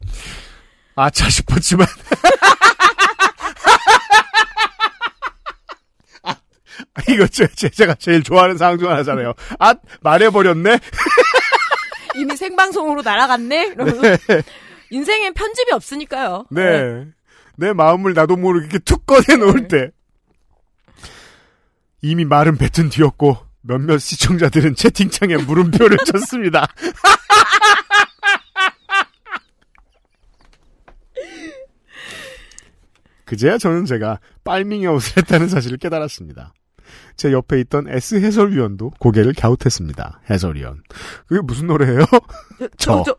[0.94, 1.86] 아차 싶었지만.
[6.22, 6.36] 아,
[7.08, 9.34] 이거 제, 제가 제일 좋아하는 상황 중 하나잖아요.
[9.58, 10.78] 아, 말해버렸네?
[12.14, 13.72] 이미 생방송으로 날아갔네.
[13.74, 14.02] 이러면서
[14.90, 16.46] 인생엔 편집이 없으니까요.
[16.50, 17.06] 네.
[17.56, 19.90] 내 마음을 나도 모르게 툭 꺼내놓을 때.
[22.04, 26.66] 이미 말은 뱉은 뒤였고, 몇몇 시청자들은 채팅창에 물음표를 쳤습니다.
[33.24, 36.52] 그제야 저는 제가 빨밍이 옷을 했다는 사실을 깨달았습니다.
[37.16, 40.20] 제 옆에 있던 S 해설위원도 고개를 갸웃했습니다.
[40.30, 40.82] 해설위원.
[41.26, 42.04] 그게 무슨 노래예요?
[42.76, 43.16] 저, 저.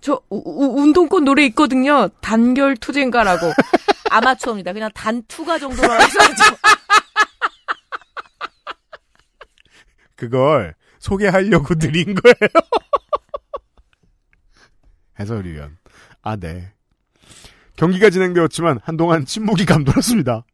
[0.00, 2.08] 저, 우- 운동권 노래 있거든요.
[2.22, 3.52] 단결 투쟁가라고.
[4.10, 4.72] 아마추어입니다.
[4.72, 6.18] 그냥 단투가 정도로 해서
[10.20, 12.34] 그걸 소개하려고 드린 거예요.
[15.18, 15.78] 해설위원.
[16.22, 16.72] 아, 네.
[17.76, 20.44] 경기가 진행되었지만 한동안 침묵이 감돌았습니다.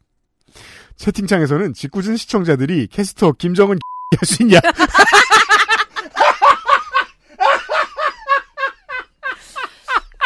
[0.96, 3.78] 채팅창에서는 짓궂은 시청자들이 캐스터 김정은
[4.18, 4.60] 할 수 있냐?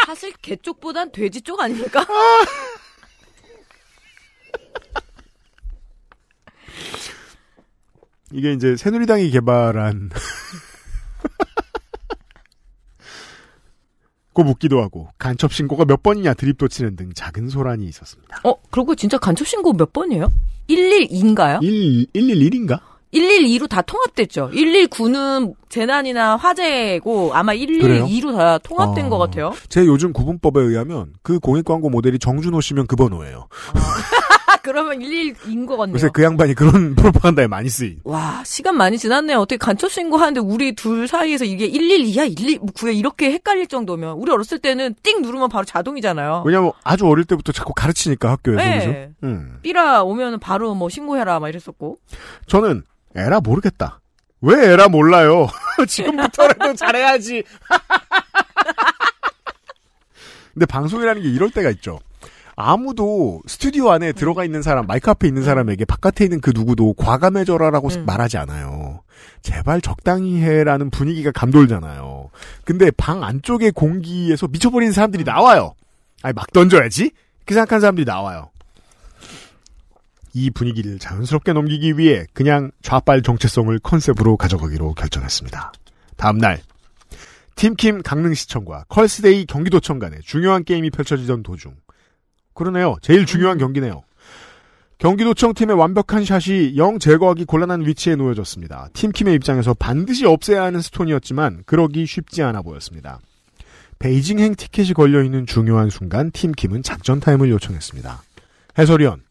[0.07, 2.05] 사실 개 쪽보단 돼지 쪽 아닙니까?
[8.33, 10.11] 이게 이제 새누리당이 개발한
[14.33, 18.41] 고 묻기도 하고 간첩 신고가 몇 번이냐 드립도 치는 등 작은 소란이 있었습니다.
[18.45, 20.33] 어, 그리고 진짜 간첩 신고 몇 번이에요?
[20.69, 21.63] 112인가요?
[21.63, 22.81] 1 111인가?
[23.13, 24.51] 112로 다 통합됐죠.
[24.55, 28.07] 119는 재난이나 화재고 아마 그래요?
[28.07, 29.09] 112로 다 통합된 아.
[29.09, 29.53] 것 같아요.
[29.69, 33.49] 제 요즘 구분법에 의하면 그 공익 광고 모델이 정준호 씨면 그 번호예요.
[33.75, 33.79] 아,
[34.63, 35.95] 그러면 112인 것 같네요.
[35.95, 38.01] 요새 그 양반이 그런 프로파간다에 많이 쓰인.
[38.05, 39.39] 와, 시간 많이 지났네요.
[39.39, 44.95] 어떻게 간첩 신고하는데 우리 둘 사이에서 이게 112야, 119야 이렇게 헷갈릴 정도면 우리 어렸을 때는
[45.03, 46.45] 띵 누르면 바로 자동이잖아요.
[46.47, 48.79] 왜냐면 아주 어릴 때부터 자꾸 가르치니까 학교에서 네.
[48.79, 49.15] 그죠?
[49.25, 49.59] 음.
[49.63, 51.99] 삐라 오면 바로 뭐 신고해라 막 이랬었고.
[52.47, 52.83] 저는
[53.15, 54.01] 에라 모르겠다.
[54.43, 55.49] 왜 에라 몰라요?
[55.87, 57.43] 지금부터라도 잘해야지.
[60.55, 61.99] 근데 방송이라는 게 이럴 때가 있죠.
[62.61, 67.89] 아무도 스튜디오 안에 들어가 있는 사람, 마이크 앞에 있는 사람에게 바깥에 있는 그 누구도 과감해져라라고
[67.89, 68.07] 음.
[68.07, 69.03] 말하지 않아요.
[69.43, 72.31] 제발 적당히 해라는 분위기가 감돌잖아요.
[72.65, 75.75] 근데 방 안쪽의 공기에서 미쳐버리는 사람들이 나와요.
[76.23, 77.11] 아니, 막 던져야지?
[77.47, 78.51] 그 생각하는 사람들이 나와요.
[80.33, 85.73] 이 분위기를 자연스럽게 넘기기 위해 그냥 좌빨 정체성을 컨셉으로 가져가기로 결정했습니다.
[86.17, 86.61] 다음날
[87.57, 91.75] 팀킴 강릉시청과 컬스데이 경기도청 간에 중요한 게임이 펼쳐지던 도중
[92.61, 92.97] 그러네요.
[93.01, 94.03] 제일 중요한 경기네요.
[94.99, 98.91] 경기도청 팀의 완벽한 샷이 영 제거하기 곤란한 위치에 놓여졌습니다.
[98.93, 103.19] 팀킴의 입장에서 반드시 없애야 하는 스톤이었지만 그러기 쉽지 않아 보였습니다.
[103.99, 108.23] 베이징행 티켓이 걸려있는 중요한 순간 팀킴은 작전 타임을 요청했습니다.
[108.79, 109.23] 해설위원.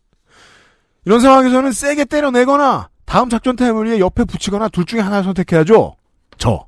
[1.06, 5.96] 이런 상황에서는 세게 때려내거나 다음 작전 타임을 위해 옆에 붙이거나 둘 중에 하나를 선택해야죠.
[6.40, 6.66] 저.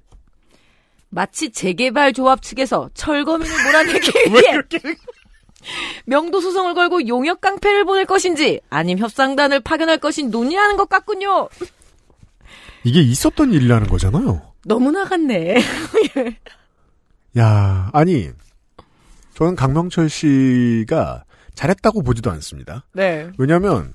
[1.09, 4.57] 마치 재개발 조합 측에서 철거민을 몰아내기 위해
[6.05, 11.49] 명도 소송을 걸고 용역 깡패를 보낼 것인지 아님 협상단을 파견할 것인지 논의하는 것 같군요.
[12.84, 14.41] 이게 있었던 일이라는 거잖아요.
[14.66, 15.57] 너무 나갔네.
[17.38, 18.30] 야, 아니,
[19.36, 21.24] 저는 강명철 씨가
[21.55, 22.86] 잘했다고 보지도 않습니다.
[22.93, 23.30] 네.
[23.38, 23.93] 왜냐면,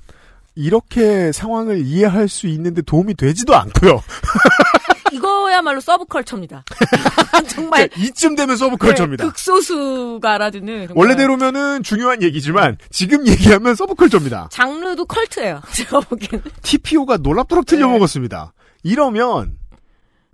[0.54, 4.00] 이렇게 상황을 이해할 수 있는데 도움이 되지도 않고요.
[5.16, 6.64] 이거야말로 서브컬처입니다.
[7.48, 9.24] 정말 이쯤 되면 서브컬처입니다.
[9.24, 14.48] 네, 극소수가 알아듣는 원래대로면은 중요한 얘기지만 지금 얘기하면 서브컬처입니다.
[14.52, 15.62] 장르도 컬트예요.
[15.72, 16.44] 제가 보기에는.
[16.62, 17.76] TPO가 놀랍도록 네.
[17.76, 18.52] 틀려먹었습니다.
[18.82, 19.56] 이러면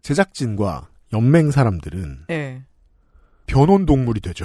[0.03, 2.63] 제작진과 연맹 사람들은 네.
[3.47, 4.45] 변온 동물이 되죠.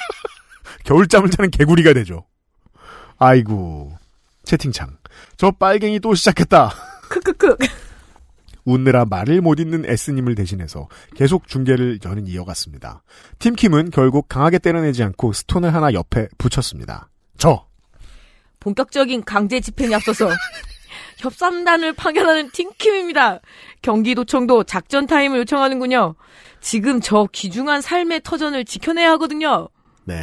[0.84, 2.24] 겨울잠을 자는 개구리가 되죠.
[3.18, 3.96] 아이고
[4.44, 4.96] 채팅창
[5.36, 6.72] 저 빨갱이 또 시작했다.
[7.08, 7.56] 크크크.
[8.64, 13.02] 웃느라 말을 못 잇는 S님을 대신해서 계속 중계를 저는 이어갔습니다.
[13.38, 17.08] 팀킴은 결국 강하게 때려내지 않고 스톤을 하나 옆에 붙였습니다.
[17.38, 17.66] 저
[18.60, 20.28] 본격적인 강제 집행에 앞서서
[21.18, 23.40] 협상단을 파견하는 팀킴입니다.
[23.82, 26.14] 경기도청도 작전 타임을 요청하는군요.
[26.60, 29.68] 지금 저 귀중한 삶의 터전을 지켜내야 하거든요.
[30.04, 30.16] 네.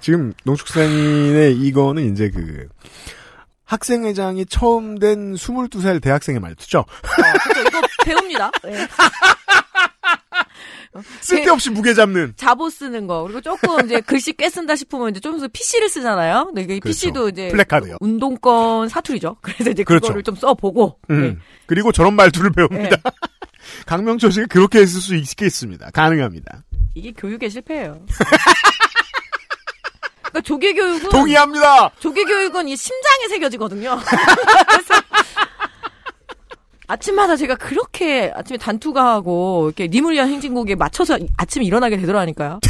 [0.00, 2.68] 지금 농축산인의 이거는 이제 그
[3.70, 6.80] 학생회장이 처음 된 22살 대학생의 말투죠.
[6.80, 6.84] 어,
[7.44, 8.50] 그래서 이거 배웁니다.
[8.64, 8.88] 네.
[11.20, 12.32] 쓸데없이 무게 잡는.
[12.34, 16.46] 자보 쓰는 거 그리고 조금 이제 글씨 꽤 쓴다 싶으면 이제 좀더 PC를 쓰잖아요.
[16.46, 16.98] 근데 이게 그렇죠.
[16.98, 17.98] PC도 이제 플래카드요.
[18.00, 19.36] 운동권 사투리죠.
[19.40, 20.08] 그래서 이제 그렇죠.
[20.08, 21.22] 그거를 좀 써보고 음.
[21.22, 21.36] 네.
[21.66, 22.96] 그리고 저런 말투를 배웁니다.
[22.96, 23.02] 네.
[23.86, 25.92] 강명철 씨가 그렇게 했을 수 있겠습니다.
[25.92, 26.64] 가능합니다.
[26.96, 28.04] 이게 교육의 실패예요.
[30.30, 31.90] 그러니까 조개 교육은 동의합니다.
[31.98, 33.98] 조개 교육은 이 심장에 새겨지거든요.
[34.68, 34.94] 그래서
[36.86, 42.60] 아침마다 제가 그렇게 아침에 단투가 하고 이렇게 님을 위한 행진곡에 맞춰서 아침에 일어나게 되더라니까요.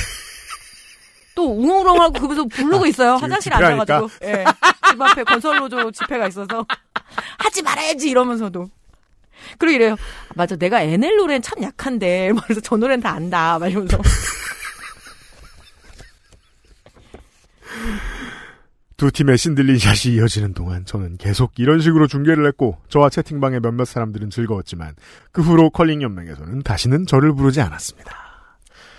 [1.35, 3.17] 또 웅웅웅하고 그러면서 부르고 있어요.
[3.17, 3.95] 지금 화장실에 집회하니까?
[3.95, 4.27] 앉아가지고.
[4.27, 4.45] 예.
[4.91, 6.67] 집 앞에 건설노조 집회가 있어서
[7.39, 8.69] 하지 말아야지 이러면서도.
[9.57, 9.93] 그리고 이래요.
[9.93, 12.33] 아, 맞아, 내가 NL 노래는 참 약한데.
[12.45, 13.59] 그래서 저 노래는 다 안다.
[13.59, 13.99] 막 이러면서.
[18.97, 23.87] 두 팀의 신들린 샷이 이어지는 동안 저는 계속 이런 식으로 중계를 했고 저와 채팅방의 몇몇
[23.87, 24.95] 사람들은 즐거웠지만
[25.33, 28.15] 그 후로 컬링 연맹에서는 다시는 저를 부르지 않았습니다.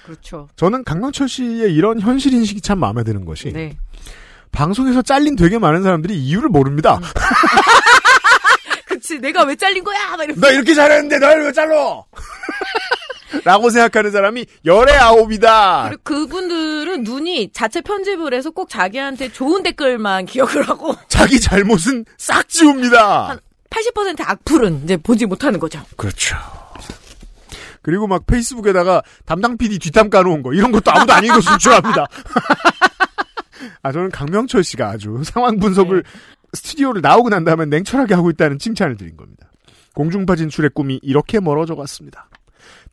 [0.03, 0.49] 그렇죠.
[0.55, 3.77] 저는 강명철 씨의 이런 현실 인식이 참 마음에 드는 것이 네.
[4.51, 6.97] 방송에서 잘린 되게 많은 사람들이 이유를 모릅니다.
[6.97, 7.03] 음.
[8.87, 10.09] 그치, 내가 왜 잘린 거야!
[10.17, 10.41] 막 이러면서.
[10.41, 12.03] 나 이렇게 잘했는데 날 왜 잘러?
[13.43, 15.89] 라고 생각하는 사람이 열의 아홉이다.
[15.89, 22.47] 그리고 그분들은 눈이 자체 편집을 해서 꼭 자기한테 좋은 댓글만 기억을 하고 자기 잘못은 싹
[22.49, 23.29] 지웁니다.
[23.29, 25.81] 한 80% 악플은 이제 보지 못하는 거죠.
[25.95, 26.35] 그렇죠.
[27.81, 32.05] 그리고 막 페이스북에다가 담당 PD 뒷담 까놓은 거 이런 것도 아무도 안 읽었으면 좋아합니다.
[33.81, 36.03] 아 저는 강명철 씨가 아주 상황 분석을
[36.53, 39.47] 스튜디오를 나오고 난 다음에 냉철하게 하고 있다는 칭찬을 드린 겁니다.
[39.93, 42.29] 공중파 진출의 꿈이 이렇게 멀어져 갔습니다.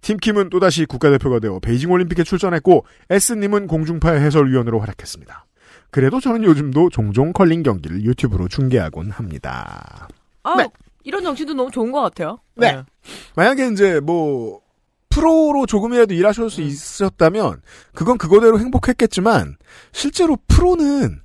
[0.01, 5.47] 팀킴은 또다시 국가대표가 되어 베이징 올림픽에 출전했고 S님은 공중파의 해설위원으로 활약했습니다.
[5.91, 10.09] 그래도 저는 요즘도 종종 컬링 경기를 유튜브로 중계하곤 합니다.
[10.43, 10.69] 아, 네.
[11.05, 12.39] 이런 정치도 너무 좋은 것 같아요.
[12.55, 12.83] 네.
[13.35, 14.61] 만약에 이제 뭐
[15.09, 17.63] 프로로 조금이라도 일하실 수 있었다면
[17.95, 19.57] 그건 그거대로 행복했겠지만
[19.93, 21.23] 실제로 프로는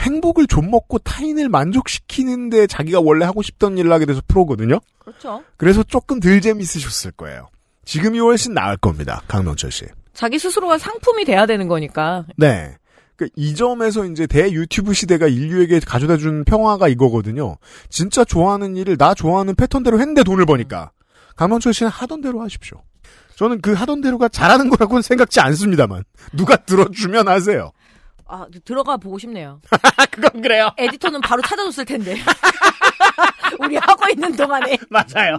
[0.00, 4.80] 행복을 좀 먹고 타인을 만족시키는데 자기가 원래 하고 싶던 일을 하게 돼서 프로거든요.
[4.98, 5.42] 그렇죠.
[5.56, 7.48] 그래서 조금 덜 재밌으셨을 거예요.
[7.84, 9.22] 지금이 훨씬 나을 겁니다.
[9.28, 9.84] 강명철 씨.
[10.14, 12.24] 자기 스스로가 상품이 돼야 되는 거니까.
[12.36, 12.76] 네.
[13.16, 17.56] 그이 점에서 이제 대 유튜브 시대가 인류에게 가져다 준 평화가 이거거든요.
[17.88, 20.90] 진짜 좋아하는 일을 나 좋아하는 패턴대로 했는데 돈을 버니까.
[21.36, 22.82] 강명철 씨는 하던 대로 하십시오.
[23.36, 26.04] 저는 그 하던 대로가 잘하는 거라고는 생각지 않습니다만.
[26.32, 27.72] 누가 들어주면 하세요.
[28.26, 29.60] 아, 들어가 보고 싶네요.
[30.10, 30.70] 그건 그래요.
[30.78, 32.16] 에디터는 바로 찾아줬을 텐데.
[33.60, 34.78] 우리 하고 있는 동안에.
[34.88, 35.38] 맞아요.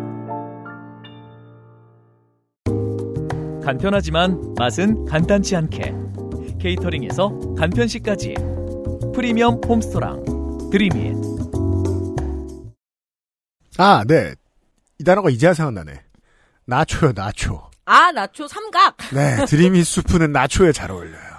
[3.61, 5.93] 간편하지만 맛은 간단치 않게
[6.59, 8.35] 케이터링에서 간편식까지
[9.13, 11.15] 프리미엄 홈스토랑 드림잇
[13.77, 14.35] 아, 네.
[14.99, 16.03] 이 단어가 이제야 생각나네.
[16.65, 17.69] 나초요, 나초.
[17.85, 18.97] 아, 나초 삼각.
[19.13, 21.31] 네, 드림이 수프는 나초에 잘 어울려요.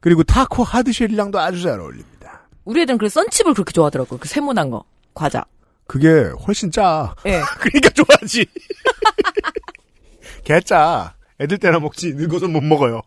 [0.00, 2.48] 그리고 타코 하드쉘이랑도 아주 잘 어울립니다.
[2.64, 4.18] 우리 애들은 그 썬칩을 그렇게 좋아하더라고.
[4.18, 4.84] 그 세모난 거.
[5.14, 5.44] 과자.
[5.86, 7.14] 그게 훨씬 짜.
[7.24, 7.40] 예.
[7.58, 8.46] 그러니까 좋아하지.
[10.44, 11.14] 개 짜.
[11.40, 13.02] 애들 때나 먹지 늙어서 못 먹어요.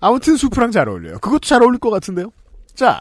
[0.00, 1.18] 아무튼 수프랑 잘 어울려요.
[1.20, 2.32] 그것도 잘 어울릴 것 같은데요.
[2.74, 3.00] 자,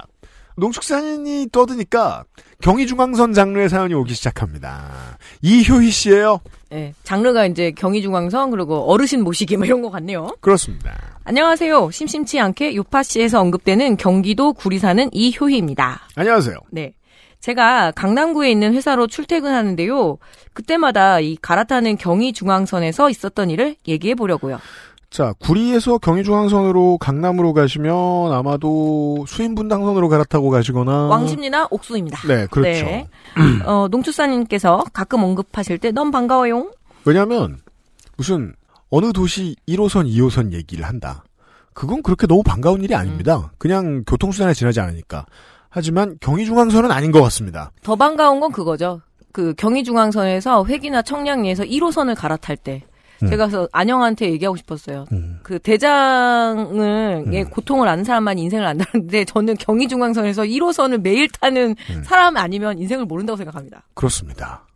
[0.58, 2.24] 농축산인이 떠드니까
[2.62, 5.18] 경의중앙선 장르의 사연이 오기 시작합니다.
[5.42, 6.42] 이효희 씨예요.
[6.74, 6.94] 예.
[7.04, 10.36] 장르가 이제 경희중앙선 그리고 어르신 모시기 뭐 이런 거 같네요.
[10.42, 10.96] 그렇습니다.
[11.24, 11.92] 안녕하세요.
[11.92, 16.02] 심심치 않게 요파 씨에서 언급되는 경기도 구리 사는 이효희입니다.
[16.16, 16.58] 안녕하세요.
[16.72, 16.94] 네.
[17.42, 20.18] 제가 강남구에 있는 회사로 출퇴근하는데요.
[20.54, 24.60] 그때마다 이 갈아타는 경의중앙선에서 있었던 일을 얘기해 보려고요.
[25.10, 32.26] 자, 구리에서 경의중앙선으로 강남으로 가시면 아마도 수인분당선으로 갈아타고 가시거나 왕십리나 옥수입니다.
[32.28, 32.86] 네, 그렇죠.
[32.86, 33.08] 네.
[33.66, 36.72] 어, 농축사님께서 가끔 언급하실 때 너무 반가워요.
[37.04, 37.58] 왜냐하면
[38.16, 38.54] 무슨
[38.90, 41.24] 어느 도시 1호선, 2호선 얘기를 한다.
[41.74, 43.38] 그건 그렇게 너무 반가운 일이 아닙니다.
[43.38, 43.44] 음.
[43.58, 45.26] 그냥 교통수단에 지나지 않으니까.
[45.72, 47.72] 하지만 경의중앙선은 아닌 것 같습니다.
[47.82, 49.02] 더 반가운 건 그거죠.
[49.32, 52.84] 그 경의중앙선에서 회기나 청량리에서 1호선을 갈아탈 때
[53.24, 53.30] 음.
[53.30, 55.06] 제가 그래서 안영한테 얘기하고 싶었어요.
[55.14, 55.40] 음.
[55.44, 57.50] 그 대장을 예, 음.
[57.50, 62.04] 고통을 아는 사람만 인생을 안다는데 저는 경의중앙선에서 1호선을 매일 타는 음.
[62.04, 63.84] 사람 아니면 인생을 모른다고 생각합니다.
[63.94, 64.68] 그렇습니다.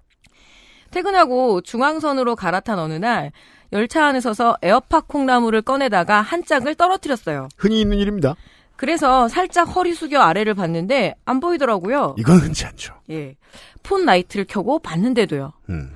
[0.92, 3.34] 퇴근하고 중앙선으로 갈아탄 어느 날
[3.74, 7.50] 열차 안에 서서 에어팟 콩나물을 꺼내다가 한 짝을 떨어뜨렸어요.
[7.58, 8.36] 흔히 있는 일입니다.
[8.78, 12.16] 그래서 살짝 허리 숙여 아래를 봤는데 안 보이더라고요.
[12.18, 12.94] 이건 흔치 않죠.
[13.10, 13.36] 예.
[13.84, 15.54] 폰 라이트를 켜고 봤는데도요.
[15.70, 15.92] 음.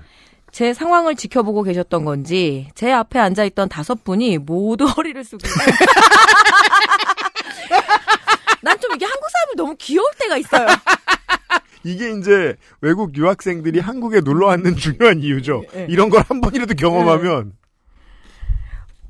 [0.51, 5.49] 제 상황을 지켜보고 계셨던 건지 제 앞에 앉아 있던 다섯 분이 모두 허리를 숙이고
[8.61, 10.67] 난 좀 이게 한국 사람이 너무 귀여울 때가 있어요.
[11.84, 15.63] 이게 이제 외국 유학생들이 한국에 놀러 왔는 중요한 이유죠.
[15.75, 15.88] 예.
[15.89, 17.53] 이런 걸 한 번이라도 경험하면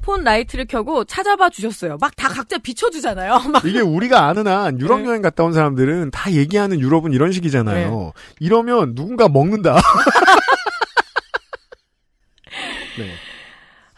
[0.09, 1.97] 폰 라이트를 켜고 찾아봐 주셨어요.
[2.01, 3.41] 막 다 각자 비춰주잖아요.
[3.53, 5.05] 막 이게 우리가 아는 한 유럽 네.
[5.05, 8.13] 여행 갔다 온 사람들은 다 얘기하는 유럽은 이런 식이잖아요.
[8.39, 9.77] 이러면 누군가 먹는다.
[12.97, 13.13] 네.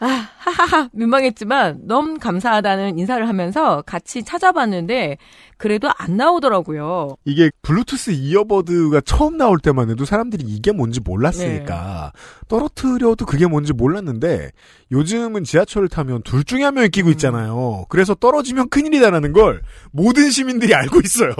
[0.02, 5.16] 아, 하하하, 민망했지만 너무 감사하다는 인사를 하면서 같이 찾아봤는데
[5.56, 7.18] 그래도 안 나오더라고요.
[7.24, 12.12] 이게 블루투스 earbud가 처음 나올 때만 해도 사람들이 이게 뭔지 몰랐으니까
[12.48, 14.50] 떨어뜨려도 그게 뭔지 몰랐는데
[14.90, 17.84] 요즘은 지하철을 타면 둘 중에 한 명이 끼고 있잖아요.
[17.88, 21.32] 그래서 떨어지면 큰일이다라는 걸 모든 시민들이 알고 있어요.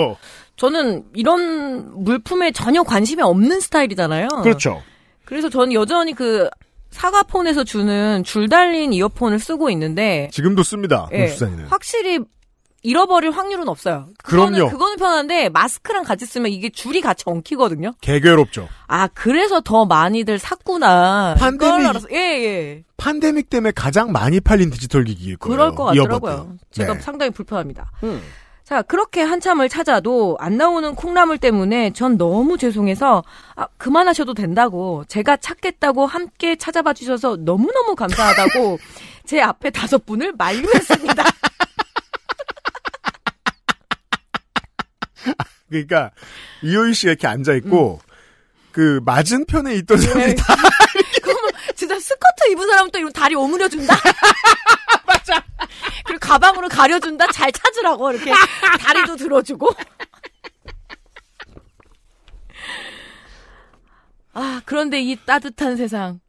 [0.54, 4.28] 저는 이런 물품에 전혀 관심이 없는 스타일이잖아요.
[4.44, 4.80] 그렇죠.
[5.24, 6.48] 그래서 저는 여전히 그
[6.92, 11.08] 사과폰에서 주는 줄 달린 이어폰을 쓰고 있는데 지금도 씁니다.
[11.12, 11.26] 예.
[11.68, 12.20] 확실히
[12.84, 14.08] 잃어버릴 확률은 없어요.
[14.24, 14.70] 그거는, 그럼요.
[14.72, 17.92] 그거는 편한데 마스크랑 같이 쓰면 이게 줄이 같이 엉키거든요.
[18.00, 18.68] 개괴롭죠.
[18.88, 21.36] 아 그래서 더 많이들 샀구나.
[21.38, 22.82] 판데믹- 예예.
[22.96, 25.56] 팬데믹 때문에 가장 많이 팔린 디지털 기기일 거예요.
[25.56, 26.32] 그럴 것 같더라고요.
[26.32, 26.58] 이어버드.
[26.72, 27.00] 제가 네.
[27.00, 27.90] 상당히 불편합니다.
[28.72, 33.22] 자, 그렇게 한참을 찾아도 안 나오는 콩나물 때문에 전 너무 죄송해서
[33.54, 38.78] 아, 그만하셔도 된다고 제가 찾겠다고 함께 찾아봐 주셔서 너무너무 감사하다고
[39.28, 41.22] 제 앞에 다섯 분을 만류했습니다.
[45.68, 46.10] 그러니까
[46.62, 48.00] 이효희 씨가 이렇게 앉아 있고
[48.70, 50.56] 그 맞은편에 있던 사람들이 다
[51.22, 53.94] 그러면 진짜 스커트 입은 사람은 또 이런 다리 오므려 준다.
[55.12, 55.44] 맞아.
[56.04, 57.26] 그리고 가방으로 가려준다.
[57.28, 58.32] 잘 찾으라고 이렇게
[58.80, 59.70] 다리도 들어주고.
[64.34, 66.20] 아 그런데 이 따뜻한 세상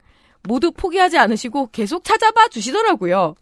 [0.44, 3.36] 모두 포기하지 않으시고 계속 찾아봐 주시더라고요.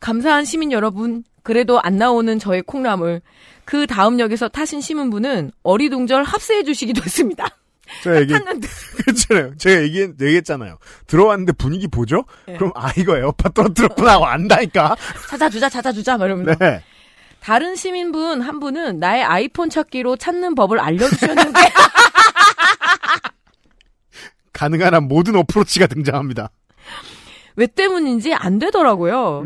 [0.00, 1.24] 감사한 시민 여러분.
[1.42, 3.20] 그래도 안 나오는 저의 콩나물.
[3.64, 7.46] 그 다음 역에서 타신 시민분은 어리둥절 합세해 주시기도 했습니다.
[8.02, 8.34] 제가 얘기
[9.04, 9.56] 그렇잖아요.
[9.56, 10.78] 제가 얘기 얘기했잖아요.
[11.06, 12.24] 들어왔는데 분위기 보죠?
[12.46, 12.56] 네.
[12.56, 14.96] 그럼 아 이거 에어팟 떨어뜨렸구나 하고 안다니까.
[15.28, 16.82] 찾아주자 찾아주자 막 이러면서 네.
[17.40, 21.60] 다른 시민분 한 분은 나의 아이폰 찾기로 찾는 법을 알려주셨는데
[24.52, 26.50] 가능한 한 모든 어프로치가 등장합니다.
[27.56, 29.44] 왜 때문인지 안 되더라고요.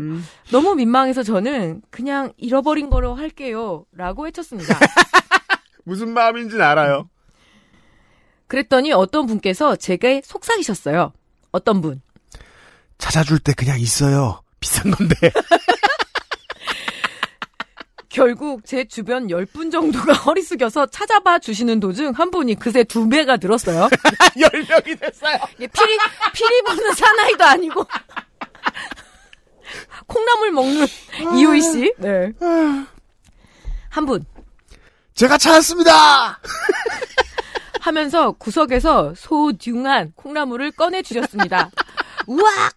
[0.51, 3.85] 너무 민망해서 저는 그냥 잃어버린 거로 할게요.
[3.91, 4.79] 라고 외쳤습니다.
[5.83, 7.09] 무슨 마음인지는 알아요.
[8.49, 11.13] 그랬더니 어떤 분께서 제게 속삭이셨어요.
[11.51, 12.01] 어떤 분.
[12.97, 14.41] 찾아줄 때 그냥 있어요.
[14.59, 15.15] 비싼 건데.
[18.09, 23.37] 결국 제 주변 10분 정도가 허리 숙여서 찾아봐 주시는 도중 한 분이 그새 두 배가
[23.37, 23.87] 늘었어요.
[24.41, 25.37] 열 명이 됐어요.
[25.55, 25.97] 이게 피리,
[26.33, 27.85] 피리 부는 사나이도 아니고.
[30.07, 30.87] 콩나물 먹는
[31.37, 31.93] 이효희 씨.
[31.99, 32.33] 네.
[33.89, 34.25] 한 분.
[35.13, 36.39] 제가 찾았습니다!
[37.89, 41.71] 하면서 구석에서 소중한 콩나물을 꺼내 주셨습니다.
[42.27, 42.73] 우악!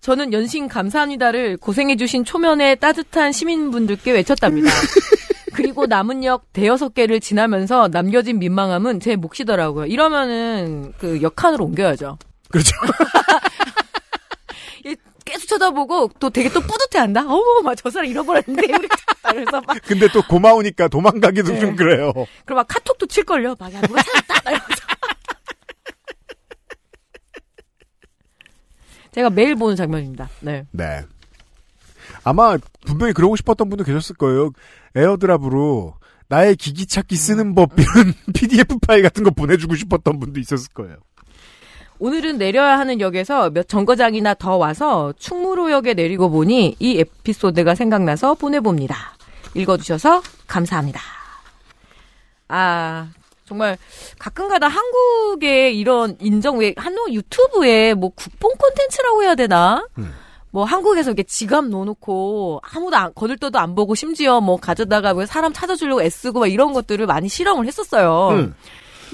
[0.00, 4.68] 저는 연신 감사합니다를 고생해주신 초면의 따뜻한 시민분들께 외쳤답니다.
[5.54, 9.86] 그리고 남은 역 대여섯 개를 지나면서 남겨진 민망함은 제 몫이더라고요.
[9.86, 12.18] 이러면은 그 역한으로 옮겨야죠.
[12.50, 12.76] 그렇죠.
[15.36, 17.20] 계속 쳐다보고 또 되게 또 뿌듯해한다.
[17.26, 18.88] 어머, 막 저 사람 잃어버렸는데 우리.
[19.22, 21.60] 그래서 막 근데 또 고마우니까 도망가기도 네.
[21.60, 22.12] 좀 그래요.
[22.44, 23.54] 그럼 막 카톡도 칠 걸요.
[23.58, 24.50] 막 야, 누가 찾았다.
[24.50, 24.76] 이러면서.
[29.12, 30.28] 제가 매일 보는 장면입니다.
[30.40, 30.66] 네.
[30.72, 31.02] 네.
[32.24, 32.56] 아마
[32.86, 34.50] 분명히 그러고 싶었던 분도 계셨을 거예요.
[34.94, 35.94] 에어드랍으로
[36.28, 40.96] 나의 기기 찾기 쓰는 법 이런 PDF 파일 같은 거 보내주고 싶었던 분도 있었을 거예요.
[41.98, 48.96] 오늘은 내려야 하는 역에서 몇 정거장이나 더 와서 충무로역에 내리고 보니 이 에피소드가 생각나서 보내봅니다.
[49.54, 51.00] 읽어주셔서 감사합니다.
[52.48, 53.08] 아,
[53.46, 53.78] 정말
[54.18, 59.86] 가끔가다 한국의 이런 인정, 왜, 한국 유튜브에 뭐 국뽕 콘텐츠라고 해야 되나?
[59.98, 60.12] 음.
[60.50, 65.52] 뭐 한국에서 이렇게 지갑 넣어놓고 아무도 안, 거들떠도 안 보고 심지어 뭐 가져다가 뭐 사람
[65.52, 68.28] 찾아주려고 애쓰고 막 이런 것들을 많이 실험을 했었어요.
[68.30, 68.54] 음.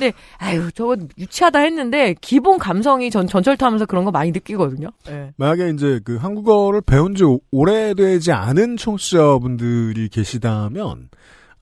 [0.02, 4.88] 근데 아유 저거 유치하다 했는데 기본 감성이 전 전철 타면서 그런 거 많이 느끼거든요.
[5.06, 5.32] 네.
[5.36, 11.08] 만약에 이제 그 한국어를 배운 지 오- 오래되지 않은 청취자분들이 계시다면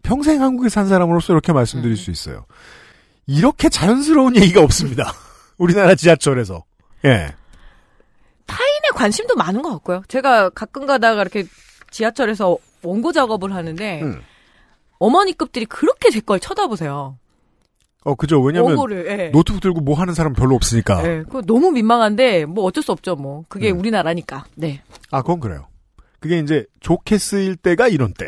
[0.02, 1.96] 평생 한국에 산 사람으로서 이렇게 말씀드릴 음.
[1.96, 2.46] 수 있어요.
[3.26, 5.12] 이렇게 자연스러운 얘기가 없습니다.
[5.58, 6.64] 우리나라 지하철에서.
[7.04, 7.34] 예.
[8.46, 10.02] 타인의 관심도 많은 것 같고요.
[10.08, 11.44] 제가 가끔 가다가 이렇게
[11.90, 14.22] 지하철에서 원고 작업을 하는데 음.
[14.98, 17.18] 어머니급들이 그렇게 제 걸 쳐다보세요.
[18.04, 18.40] 어, 그죠.
[18.40, 19.06] 왜냐면 원고를.
[19.06, 19.30] 예.
[19.30, 21.06] 노트북 들고 뭐 하는 사람 별로 없으니까.
[21.06, 23.14] 예, 그거 너무 민망한데 뭐 어쩔 수 없죠.
[23.16, 23.78] 뭐 그게 음.
[23.78, 24.44] 우리나라니까.
[24.56, 24.82] 네.
[25.10, 25.66] 아, 그건 그래요.
[26.18, 28.24] 그게 이제 좋게 쓰일 때가 이런 또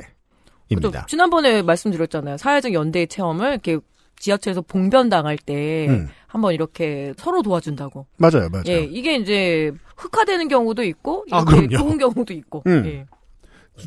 [0.68, 1.07] 때입니다.
[1.07, 2.37] 지난번에 말씀드렸잖아요.
[2.37, 3.79] 사회적 연대 체험을 이렇게
[4.18, 6.09] 지하철에서 봉변 당할 때 음.
[6.27, 8.07] 한번 이렇게 서로 도와준다고.
[8.18, 8.64] 맞아요, 맞아요.
[8.68, 11.77] 예, 이게 이제 흑화되는 경우도 있고 아, 그럼요.
[11.77, 12.62] 좋은 경우도 있고.
[12.66, 12.83] 음.
[12.87, 13.07] 예.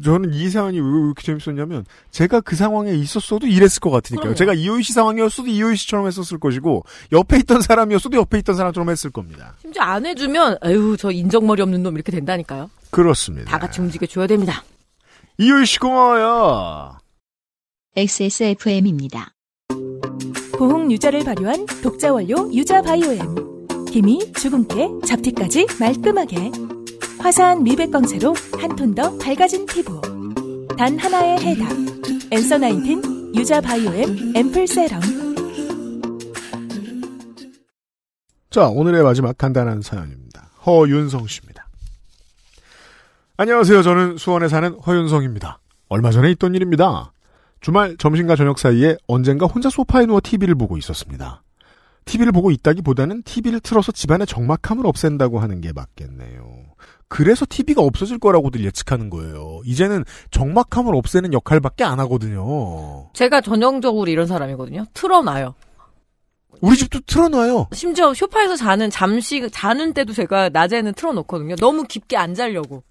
[0.04, 4.22] 저는 이 사안이 왜 이렇게 재밌었냐면 제가 그 상황에 있었어도 이랬을 것 같으니까요.
[4.22, 4.36] 그럼요.
[4.36, 9.12] 제가 이호희 씨 상황이었어도 이호희 씨처럼 했었을 것이고 옆에 있던 사람이었어도 옆에 있던 사람처럼 했을
[9.12, 9.56] 겁니다.
[9.62, 12.70] 심지어 안 해주면 아유 저 인정머리 없는 놈 이렇게 된다니까요.
[12.92, 13.52] 그렇습니다.
[13.52, 14.64] 다 같이 움직여 줘야 됩니다.
[15.38, 16.98] 이호희 씨 고마워요.
[17.96, 19.32] XSFM입니다.
[20.58, 23.56] 보홍 유자를 발효한 독자 원료 유자 바이오엠.
[23.90, 26.52] 힘이 주근깨, 잡티까지 말끔하게.
[27.20, 30.00] 화사한 미백 광채로 한 톤 더 밝아진 피부.
[30.78, 31.68] 단 하나의 해답.
[32.32, 35.02] 엔서 나인틴 유자 바이오엠 앰플 세럼.
[38.50, 40.50] 자, 오늘의 마지막 간단한 사연입니다.
[40.66, 41.68] 허윤성 씨입니다.
[43.38, 43.82] 안녕하세요.
[43.82, 45.60] 저는 수원에 사는 허윤성입니다.
[45.90, 47.12] 얼마 전에 있던 일입니다.
[47.62, 51.44] 주말 점심과 저녁 사이에 언젠가 혼자 소파에 누워 TV를 보고 있었습니다.
[52.06, 56.46] TV를 보고 있다기보다는 TV를 틀어서 집안의 적막함을 없앤다고 하는 게 맞겠네요.
[57.08, 59.62] 그래서 TV가 없어질 거라고들 예측하는 거예요.
[59.66, 63.10] 이제는 적막함을 없애는 역할밖에 안 하거든요.
[63.14, 64.86] 제가 전형적으로 이런 사람이거든요.
[64.94, 65.54] 틀어놔요.
[66.62, 67.68] 우리 집도 틀어놔요.
[67.74, 71.56] 심지어 소파에서 자는 잠시 자는 때도 제가 낮에는 틀어놓거든요.
[71.58, 72.84] 너무 깊게 안 자려고.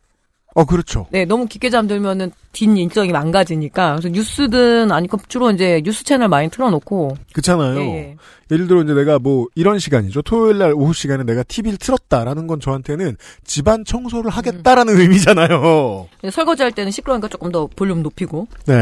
[0.55, 1.07] 어, 그렇죠.
[1.11, 3.97] 네, 너무 깊게 잠들면은 뒷 일정이 망가지니까.
[3.97, 7.17] 그래서 뉴스든 아니면 주로 이제 뉴스 채널 많이 틀어놓고.
[7.33, 7.81] 그렇잖아요.
[7.81, 8.17] 예, 예.
[8.51, 10.23] 예 를 들어 이제 내가 뭐 이런 시간이죠.
[10.23, 16.09] 토요일 날 오후 시간에 내가 TV를 틀었다라는 건 저한테는 집안 청소를 하겠다라는 의미잖아요.
[16.21, 18.47] 근데 설거지 할 때는 시끄러우니까 조금 더 볼륨 높이고.
[18.67, 18.75] 네.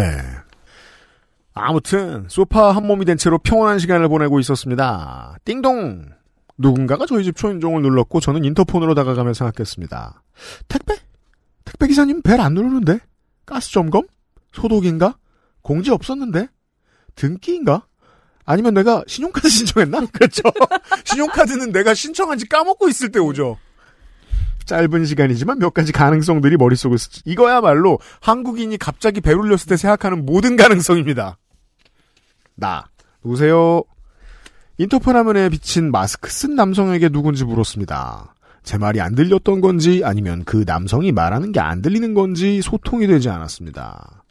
[1.54, 5.36] 아무튼 소파 한 몸이 된 채로 평온한 시간을 보내고 있었습니다.
[5.44, 6.06] 띵동.
[6.58, 10.22] 누군가가 저희 집 초인종을 눌렀고 저는 인터폰으로 다가가며 생각했습니다.
[10.68, 10.94] 택배?
[11.64, 12.98] 택배 기사님 벨 안 누르는데?
[13.46, 14.06] 가스 점검?
[14.52, 15.16] 소독인가?
[15.62, 16.48] 공지 없었는데?
[17.14, 17.86] 등기인가?
[18.44, 20.06] 아니면 내가 신용카드 신청했나?
[20.12, 20.42] 그렇죠.
[21.04, 23.58] 신용카드는 내가 신청한지 까먹고 있을 때 오죠.
[24.64, 27.20] 짧은 시간이지만 몇 가지 가능성들이 머릿속을 스치.
[27.24, 31.36] 이거야말로 한국인이 갑자기 배 울렸을 때 생각하는 모든 가능성입니다.
[32.54, 32.84] 나.
[33.24, 33.82] 누구세요?
[34.78, 38.34] 인터폰 화면에 비친 마스크 쓴 남성에게 누군지 물었습니다.
[38.62, 43.28] 제 말이 안 들렸던 건지 아니면 그 남성이 말하는 게 안 들리는 건지 소통이 되지
[43.28, 44.24] 않았습니다.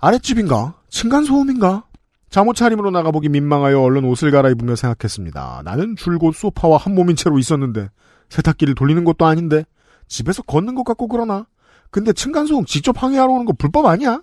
[0.00, 0.74] 아랫집인가?
[0.88, 1.84] 층간소음인가?
[2.30, 5.62] 잠옷 차림으로 나가보기 민망하여 얼른 옷을 갈아입으며 생각했습니다.
[5.64, 7.90] 나는 줄곧 소파와 한 몸인 채로 있었는데
[8.28, 9.64] 세탁기를 돌리는 것도 아닌데
[10.06, 11.46] 집에서 걷는 것 같고 그러나
[11.90, 14.22] 근데 층간소음 직접 항의하러 오는 거 불법 아니야?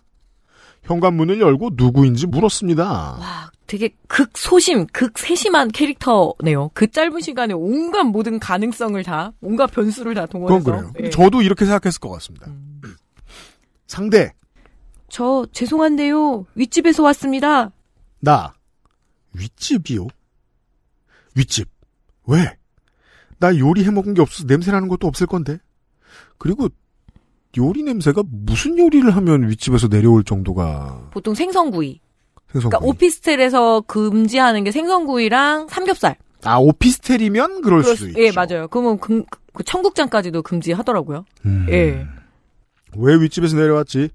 [0.87, 2.83] 현관문을 열고 누구인지 물었습니다.
[2.85, 6.71] 와, 되게 극소심, 극세심한 캐릭터네요.
[6.73, 10.63] 그 짧은 시간에 온갖 모든 가능성을 다, 온갖 변수를 다 동원해서.
[10.63, 10.93] 그래요.
[11.01, 11.09] 예.
[11.09, 12.47] 저도 이렇게 생각했을 것 같습니다.
[12.47, 12.81] 음.
[13.85, 14.33] 상대
[15.09, 16.45] 저 죄송한데요.
[16.55, 17.71] 윗집에서 왔습니다.
[18.19, 18.53] 나
[19.33, 20.07] 윗집이요?
[21.35, 21.69] 윗집
[22.25, 22.57] 왜?
[23.39, 25.59] 나 요리 해 먹은 게 없어서 냄새 나는 것도 없을 건데.
[26.37, 26.69] 그리고
[27.57, 31.99] 요리 냄새가 무슨 요리를 하면 윗집에서 내려올 정도가 보통 생선구이.
[32.51, 32.69] 생선.
[32.69, 36.15] 그러니까 오피스텔에서 금지하는 게 생선구이랑 삼겹살.
[36.43, 38.21] 아 오피스텔이면 그럴 그럴 수- 있죠.
[38.21, 38.67] 예, 맞아요.
[38.69, 41.25] 그러면 금, 그 청국장까지도 금지하더라고요.
[41.45, 41.65] 음.
[41.69, 42.05] 예.
[42.95, 44.09] 왜 윗집에서 내려왔지?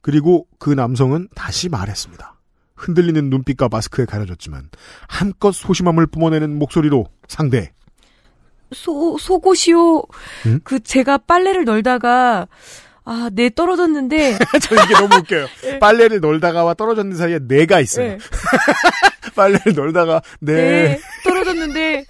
[0.00, 2.40] 그리고 그 남성은 다시 말했습니다.
[2.74, 4.68] 흔들리는 눈빛과 마스크에 가려졌지만
[5.08, 7.72] 한껏 소심함을 뿜어내는 목소리로 상대
[8.74, 10.02] 소, 속옷이요.
[10.46, 10.60] 응?
[10.64, 12.48] 그 제가 빨래를 널다가,
[13.04, 14.38] 아, 네, 떨어졌는데.
[14.62, 15.46] 저 이게 너무 웃겨요.
[15.64, 15.78] 예.
[15.78, 18.12] 빨래를 널다가와 떨어졌는 사이에 내가 있어요.
[18.12, 18.18] 네,
[19.34, 20.54] 빨래를 널다가 네.
[20.54, 22.04] 네, 떨어졌는데,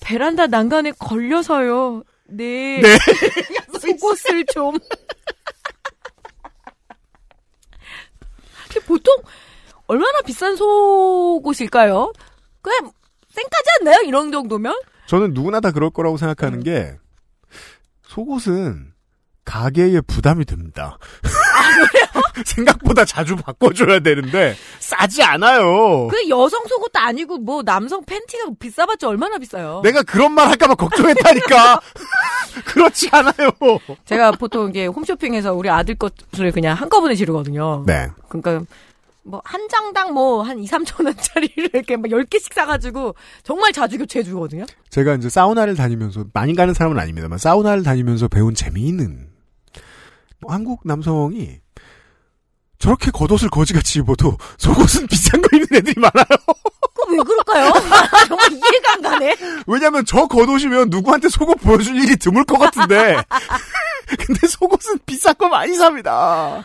[0.00, 2.02] 베란다 난간에 걸려서요.
[2.28, 2.80] 네.
[2.80, 2.98] 네.
[3.80, 4.78] 속옷을 좀.
[8.86, 9.14] 보통,
[9.86, 12.12] 얼마나 비싼 속옷일까요?
[12.62, 12.92] 그냥,
[13.30, 13.96] 쌩까지 않나요?
[14.04, 14.74] 이런 정도면?
[15.08, 16.18] 저는 누구나 다 그럴 거라고 음.
[16.18, 16.94] 생각하는 게
[18.06, 18.92] 속옷은
[19.44, 20.98] 가게에 부담이 됩니다.
[21.24, 26.08] 아, 생각보다 자주 바꿔줘야 되는데 싸지 않아요.
[26.08, 29.80] 그 여성 속옷도 아니고, 뭐, 남성 팬티가 비싸봤자 얼마나 비싸요?
[29.82, 31.80] 내가 그런 말 할까봐 걱정했다니까.
[32.66, 33.50] 그렇지 않아요.
[34.04, 37.84] 제가 보통 이게 홈쇼핑에서 우리 아들 것을 그냥 한꺼번에 지르거든요.
[37.86, 38.08] 네.
[38.28, 38.66] 그러니까
[39.28, 44.22] 뭐 한 장당 뭐 한 2, 3천 원짜리를 이렇게 막 10개씩 사가지고 정말 자주 교체해
[44.22, 44.64] 주거든요.
[44.90, 49.28] 제가 이제 사우나를 다니면서 많이 가는 사람은 아닙니다만 사우나를 다니면서 배운 재미있는
[50.40, 51.60] 뭐 한국 남성이
[52.78, 56.24] 저렇게 겉옷을 거지같이 입어도 속옷은 비싼 거 입는 애들이 많아요.
[56.94, 57.72] 그거 왜 그럴까요?
[58.28, 59.36] 정말 이해가 안 가네.
[59.66, 63.16] 왜냐면 저 겉옷이면 누구한테 속옷 보여줄 일이 드물 것 같은데.
[64.26, 66.64] 근데 속옷은 비싼 거 많이 삽니다.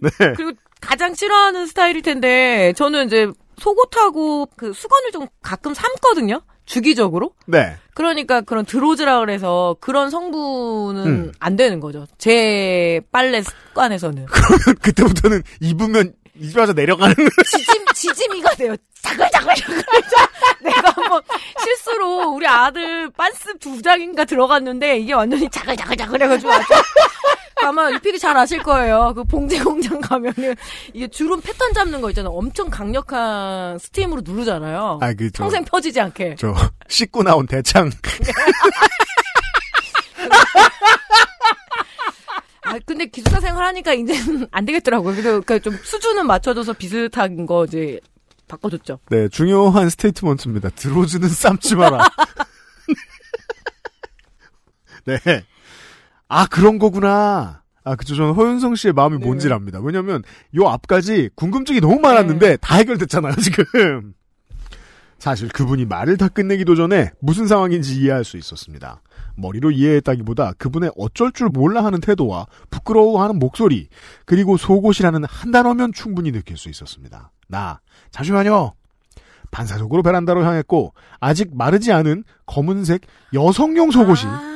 [0.00, 0.10] 네.
[0.36, 6.40] 그리고 가장 싫어하는 스타일일 텐데 저는 이제 속옷하고 그 수건을 좀 가끔 삶거든요.
[6.64, 7.34] 주기적으로.
[7.46, 7.76] 네.
[7.94, 11.32] 그러니까 그런 드로즈라 그래서 그런 성분은 음.
[11.40, 12.06] 안 되는 거죠.
[12.16, 14.26] 제 빨래 습관에서는.
[14.30, 17.14] 그러면 그때부터는 입으면 입에서 내려가는
[17.50, 18.76] 지짐, 지짐이가 돼요.
[19.02, 19.82] 자글자글 자글.
[20.62, 21.22] 내가 한번
[21.62, 26.64] 실수로 우리 아들 빤스 두 장인가 들어갔는데 이게 완전히 자글자글 자글 해가지고 아주
[27.62, 29.12] 아마 유필이 잘 아실 거예요.
[29.14, 30.54] 그 봉제 공장 가면은
[30.92, 32.32] 이게 주름 패턴 잡는 거 있잖아요.
[32.32, 34.98] 엄청 강력한 스팀으로 누르잖아요.
[35.02, 36.36] 아, 그, 저, 평생 펴지지 않게.
[36.38, 36.54] 저,
[36.88, 37.90] 씻고 나온 대창.
[42.62, 45.12] 아, 근데 기숙사 생활하니까 이제는 안 되겠더라고요.
[45.14, 47.98] 그래서 그좀 수준은 맞춰줘서 비슷한 거 이제
[48.46, 49.00] 바꿔줬죠.
[49.10, 50.70] 네, 중요한 스테이트먼트입니다.
[50.70, 52.04] 드로즈는 삶지 마라.
[55.06, 55.18] 네.
[56.30, 57.62] 아, 그런 거구나.
[57.82, 58.14] 아, 그쵸.
[58.14, 59.26] 저는 허윤성 씨의 마음이 네.
[59.26, 59.80] 뭔지 압니다.
[59.80, 60.22] 왜냐면,
[60.54, 62.56] 요 앞까지 궁금증이 너무 많았는데, 네.
[62.58, 64.14] 다 해결됐잖아요, 지금.
[65.18, 69.02] 사실 그분이 말을 다 끝내기도 전에 무슨 상황인지 이해할 수 있었습니다.
[69.36, 73.88] 머리로 이해했다기보다 그분의 어쩔 줄 몰라 하는 태도와 부끄러워하는 목소리,
[74.24, 77.32] 그리고 속옷이라는 한 단어면 충분히 느낄 수 있었습니다.
[77.48, 77.80] 나,
[78.12, 78.72] 잠시만요.
[79.50, 83.02] 반사적으로 베란다로 향했고, 아직 마르지 않은 검은색
[83.34, 84.49] 여성용 속옷이 아,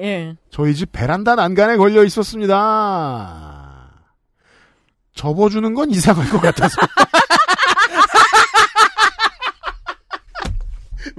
[0.00, 0.36] 예.
[0.50, 3.90] 저희 집 베란다 난간에 걸려 있었습니다.
[5.14, 6.76] 접어주는 건 이상할 것 같아서.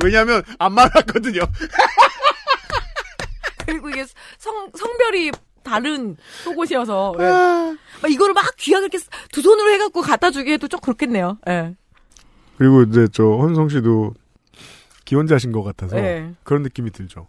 [0.03, 1.41] 왜냐면 안 말랐거든요.
[3.65, 4.05] 그리고 이게
[4.37, 5.31] 성, 성별이
[5.63, 7.15] 다른 속옷이어서.
[7.19, 7.23] 예.
[7.23, 7.75] 아.
[8.01, 8.99] 막 이거를 막 귀하게 이렇게
[9.31, 11.37] 두 손으로 해갖고 갖다 주기에도 좀 그렇겠네요.
[11.49, 11.75] 예.
[12.57, 14.13] 그리고 이제 저 헌성 씨도
[15.05, 16.33] 기혼자신 것 같아서 예.
[16.43, 17.27] 그런 느낌이 들죠.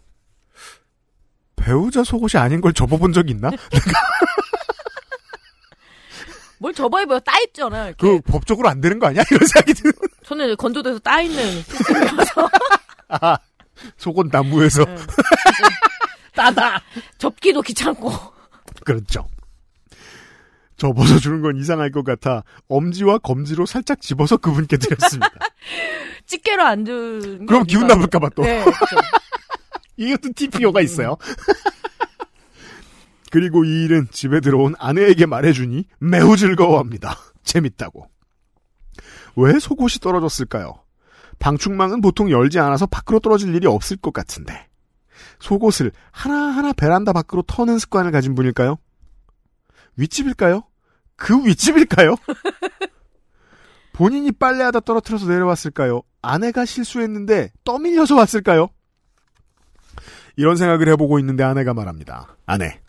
[1.67, 3.51] 배우자 속옷이 아닌 걸 접어본 적 있나?
[6.59, 7.19] 뭘 접어입어요?
[7.19, 7.87] 따입잖아요.
[7.87, 8.07] 이렇게.
[8.07, 9.21] 그 법적으로 안 되는 거 아니야?
[9.29, 9.91] 이런 생각이 드는.
[10.23, 12.49] 저는 건조돼서 따 있는 시스템이라서.
[13.09, 13.37] 아,
[13.97, 14.95] 속옷 나무에서 예.
[16.33, 16.81] 따다.
[17.17, 18.13] 접기도 귀찮고.
[18.85, 19.27] 그렇죠.
[20.77, 25.33] 접어서 주는 건 이상할 것 같아 엄지와 검지로 살짝 집어서 그분께 드렸습니다.
[26.27, 27.39] 집게로 안 준.
[27.39, 27.87] 게 그럼 기분.
[27.87, 28.43] 나쁠까봐 또.
[28.43, 28.95] 네, 그렇죠.
[29.97, 31.17] 이것도 TPO가 있어요.
[33.31, 37.17] 그리고 이 일은 집에 들어온 아내에게 말해주니 매우 즐거워합니다.
[37.43, 38.09] 재밌다고.
[39.35, 40.75] 왜 속옷이 떨어졌을까요?
[41.39, 44.67] 방충망은 보통 열지 않아서 밖으로 떨어질 일이 없을 것 같은데.
[45.39, 48.77] 속옷을 하나하나 베란다 밖으로 터는 습관을 가진 분일까요?
[49.97, 50.63] 윗집일까요?
[51.15, 52.15] 그 윗집일까요?
[53.93, 56.01] 본인이 빨래하다 떨어뜨려서 내려왔을까요?
[56.21, 58.69] 아내가 실수했는데 떠밀려서 왔을까요?
[60.37, 62.37] 이런 생각을 해보고 있는데 아내가 말합니다.
[62.45, 62.79] 아내.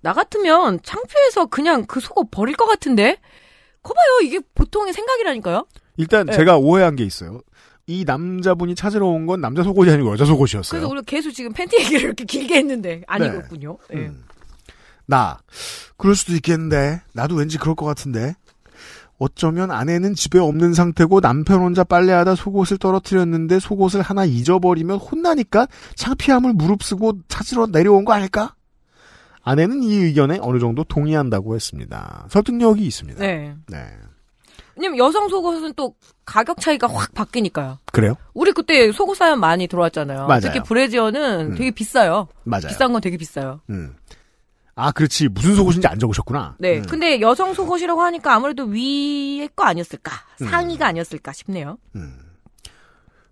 [0.00, 3.18] 나 같으면 창피해서 그냥 그 속옷 버릴 것 같은데?
[3.82, 5.66] 거봐요, 이게 보통의 생각이라니까요?
[5.98, 6.32] 일단 네.
[6.32, 7.40] 제가 오해한 게 있어요.
[7.86, 10.70] 이 남자분이 찾으러 온 건 남자 속옷이 아니고 여자 속옷이었어요.
[10.80, 13.76] 그래서 우리가 계속 지금 팬티 얘기를 이렇게 길게 했는데, 아니었군요.
[13.92, 13.96] 예.
[13.98, 14.24] 음.
[15.06, 15.38] 나
[15.98, 18.34] 그럴 수도 있겠는데 나도 왠지 그럴 것 같은데
[19.18, 26.52] 어쩌면 아내는 집에 없는 상태고 남편 혼자 빨래하다 속옷을 떨어뜨렸는데 속옷을 하나 잊어버리면 혼나니까 창피함을
[26.54, 28.54] 무릅쓰고 찾으러 내려온 거 아닐까?
[29.42, 32.26] 아내는 이 의견에 어느 정도 동의한다고 했습니다.
[32.30, 33.20] 설득력이 있습니다.
[33.20, 33.54] 네.
[33.68, 33.86] 네.
[34.76, 35.94] 왜냐면 여성 속옷은 또
[36.24, 37.78] 가격 차이가 확 바뀌니까요.
[37.92, 38.16] 그래요?
[38.32, 40.26] 우리 그때 속옷 사연 많이 들어왔잖아요.
[40.26, 40.40] 맞아요.
[40.40, 41.54] 특히 브래지어는 음.
[41.54, 42.26] 되게 비싸요.
[42.42, 42.66] 맞아요.
[42.68, 43.60] 비싼 건 되게 비싸요.
[43.70, 43.94] 음.
[44.76, 45.28] 아, 그렇지.
[45.28, 46.56] 무슨 속옷인지 안 적으셨구나.
[46.58, 46.78] 네.
[46.78, 46.82] 음.
[46.88, 50.12] 근데 여성 속옷이라고 하니까 아무래도 위에 거 아니었을까?
[50.42, 50.48] 음.
[50.48, 51.78] 상의가 아니었을까 싶네요.
[51.94, 52.18] 음.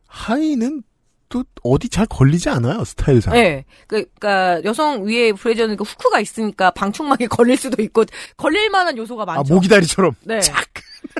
[0.06, 0.82] 하의는
[1.28, 3.32] 또 어디 잘 걸리지 않아요, 스타일상.
[3.32, 3.64] 네.
[3.86, 8.04] 그러니까 여성 위에 브래지어는 그 후크가 있으니까 방충망에 걸릴 수도 있고
[8.36, 9.54] 걸릴 만한 요소가 아, 많죠.
[9.54, 10.12] 모기다리처럼.
[10.24, 10.40] 네.
[10.40, 10.66] 착!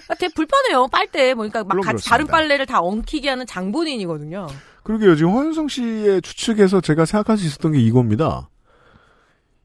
[0.09, 0.89] 아, 되게 불편해요.
[0.89, 2.33] 빨대 보니까 막 물론 같이 다른 그렇습니다.
[2.33, 4.47] 빨래를 다 엉키게 하는 장본인이거든요.
[4.83, 5.17] 그러게요.
[5.17, 8.51] 지금 허윤성 씨의 추측에서 제가 생각할 수 있었던 게 이겁니다.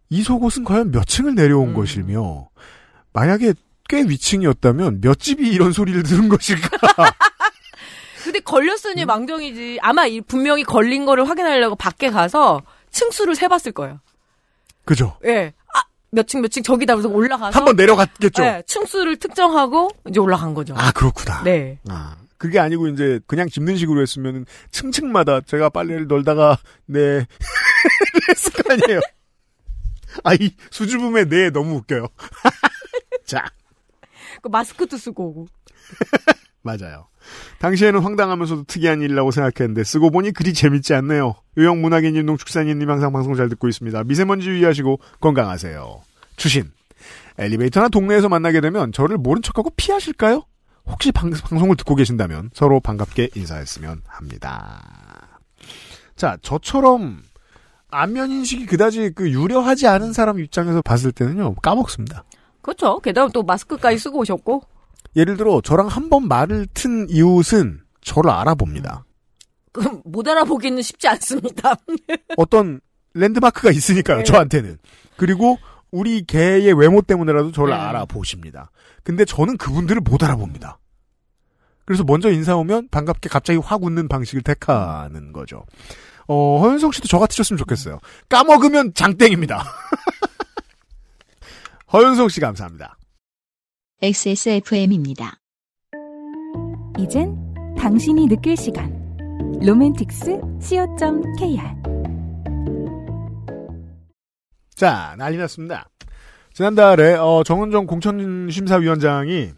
[0.09, 1.73] 이 속옷은 과연 몇 층을 내려온 음.
[1.73, 2.49] 것이며,
[3.13, 3.53] 만약에
[3.89, 6.69] 꽤 위층이었다면 몇 집이 이런 소리를 들은 것일까?
[8.23, 9.79] 근데 걸렸으니 망정이지.
[9.81, 13.99] 아마 이 분명히 걸린 거를 확인하려고 밖에 가서 층수를 세봤을 거예요.
[14.85, 15.17] 그죠?
[15.25, 15.53] 예.
[15.73, 15.81] 아,
[16.11, 18.43] 몇 층 몇 층 저기다 그래서 올라가서 한 번 내려갔겠죠?
[18.43, 20.73] 예, 층수를 특정하고 이제 올라간 거죠.
[20.77, 21.43] 아, 그렇구나.
[21.43, 21.79] 네.
[21.89, 27.25] 아, 그게 아니고 이제 그냥 짚는 식으로 했으면은 층층마다 제가 빨래를 널다가 네
[28.29, 28.99] 했을 거 아니에요.
[30.23, 32.07] 아, 이 수줍음의 네 너무 웃겨요.
[33.25, 33.45] 자,
[34.41, 35.47] 그 마스크도 쓰고 오고.
[36.63, 37.07] 맞아요.
[37.59, 41.35] 당시에는 황당하면서도 특이한 일이라고 생각했는데 쓰고 보니 그리 재밌지 않네요.
[41.57, 44.03] 유형 문학인님, 농축산인님 항상 방송 잘 듣고 있습니다.
[44.03, 46.01] 미세먼지 유의하시고 건강하세요.
[46.35, 46.71] 추신.
[47.37, 50.43] 엘리베이터나 동네에서 만나게 되면 저를 모른 척하고 피하실까요?
[50.85, 55.39] 혹시 방, 방송을 듣고 계신다면 서로 반갑게 인사했으면 합니다.
[56.15, 57.21] 자, 저처럼
[57.89, 62.23] 안면 인식이 그다지 그 유려하지 않은 사람 입장에서 봤을 때는요 까먹습니다.
[62.61, 62.99] 그렇죠.
[62.99, 64.61] 게다가 또 마스크까지 쓰고 오셨고.
[65.15, 69.05] 예를 들어 저랑 한 번 말을 튼 이웃은 저를 알아봅니다.
[69.71, 71.75] 그럼 못 알아보기는 쉽지 않습니다.
[72.37, 72.81] 어떤
[73.13, 74.23] 랜드마크가 있으니까요, 네.
[74.23, 74.77] 저한테는.
[75.15, 75.57] 그리고
[75.91, 77.79] 우리 개의 외모 때문에라도 저를 네.
[77.79, 78.69] 알아보십니다.
[79.03, 80.77] 근데 저는 그분들을 못 알아봅니다.
[81.85, 85.65] 그래서 먼저 인사 오면 반갑게 갑자기 확 웃는 방식을 택하는 거죠.
[86.27, 87.99] 어, 허윤성 씨도 저 같으셨으면 좋겠어요.
[88.29, 89.63] 까먹으면 장땡입니다.
[91.93, 92.97] 허윤성 씨 감사합니다.
[94.01, 95.39] XSFM입니다.
[96.99, 97.35] 이젠
[97.77, 98.95] 당신이 느낄 시간.
[99.61, 101.61] 로맨틱스 co.kr
[104.75, 105.89] 자, 난리 났습니다.
[106.53, 109.51] 지난달에, 어, 정은정 공천심사위원장이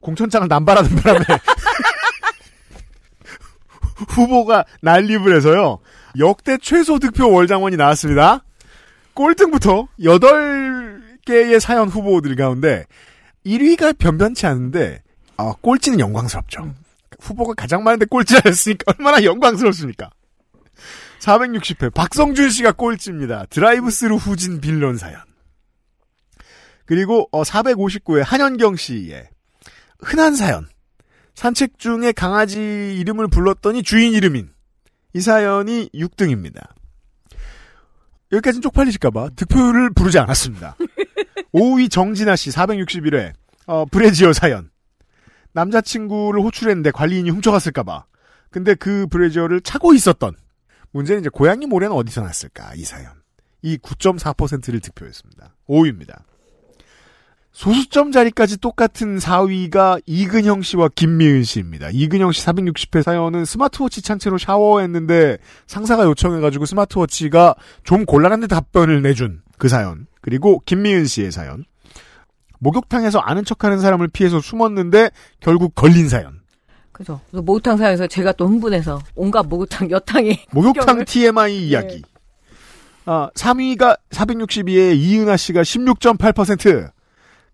[0.00, 1.24] 공천장을 남발하는 바람에
[4.08, 5.78] 후보가 난립을 해서요.
[6.18, 8.44] 역대 최소 득표 월장원이 나왔습니다.
[9.14, 12.84] 꼴등부터 8개의 사연 후보들 가운데
[13.44, 15.02] 1위가 변변치 않은데
[15.36, 16.74] 어, 꼴찌는 영광스럽죠.
[17.20, 20.10] 후보가 가장 많은데 꼴찌하였으니까 얼마나 영광스럽습니까?
[21.20, 23.46] 460회 박성준 씨가 꼴찌입니다.
[23.50, 25.20] 드라이브스루 후진 빌런 사연.
[26.84, 29.28] 그리고 459회 한현경 씨의
[30.00, 30.68] 흔한 사연.
[31.34, 34.50] 산책 중에 강아지 이름을 불렀더니 주인 이름인
[35.16, 36.68] 이 사연이 6등입니다.
[38.32, 40.76] 여기까지는 쪽팔리실까봐 득표율을 부르지 않았습니다.
[41.54, 43.32] 5위 정진아 씨 461회
[43.66, 44.70] 어, 브레지어 사연.
[45.52, 48.04] 남자친구를 호출했는데 관리인이 훔쳐갔을까봐.
[48.50, 50.34] 근데 그 브레지어를 차고 있었던.
[50.90, 53.10] 문제는 이제 고양이 모래는 어디서 났을까 이 사연.
[53.62, 55.54] 이 9.4%를 득표했습니다.
[55.66, 56.24] 5위입니다.
[57.56, 61.88] 소수점 자리까지 똑같은 4위가 이근형 씨와 김미은 씨입니다.
[61.90, 69.40] 이근형 씨 460회 사연은 스마트워치 찬 채로 샤워했는데 상사가 요청해가지고 스마트워치가 좀 곤란한데 답변을 내준
[69.56, 70.06] 그 사연.
[70.20, 71.64] 그리고 김미은 씨의 사연.
[72.58, 75.08] 목욕탕에서 아는 척하는 사람을 피해서 숨었는데
[75.40, 76.40] 결국 걸린 사연.
[76.92, 77.22] 그죠.
[77.30, 82.02] 목욕탕 사연에서 제가 또 흥분해서 온갖 목욕탕 여탕에 목욕탕 TMI 이야기.
[83.06, 86.95] 아, 3위가 462에 이은하 씨가 16.8%.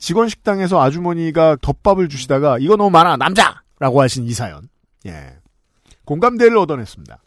[0.03, 3.63] 직원 식당에서 아주머니가 덮밥을 주시다가 이거 너무 많아 남자!
[3.79, 4.69] 라고 하신 이 사연.
[5.07, 5.37] 예.
[6.05, 7.19] 공감대를 얻어냈습니다.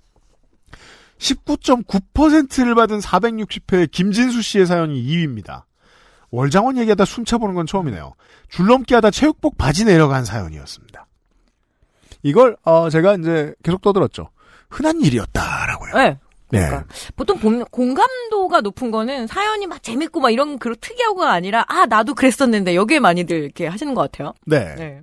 [1.18, 5.64] 19.9%를 받은 460회 김진수 씨의 사연이 2위입니다.
[6.32, 8.14] 월장원 얘기하다 숨차보는 건 처음이네요.
[8.50, 11.08] 줄넘기 하다 체육복 바지 내려간 사연이었습니다.
[12.24, 14.32] 이걸 어, 제가 이제 계속 떠들었죠.
[14.70, 15.94] 흔한 일이었다라고요.
[15.94, 16.20] 네.
[16.52, 16.60] 네.
[16.60, 16.86] 그러니까
[17.16, 22.14] 보통 봄- 공감도가 높은 거는 사연이 막 재밌고 막 이런 그런 특이하고가 아니라 아 나도
[22.14, 24.34] 그랬었는데 여기에 많이들 이렇게 하시는 것 같아요.
[24.46, 24.76] 네.
[24.76, 25.02] 네.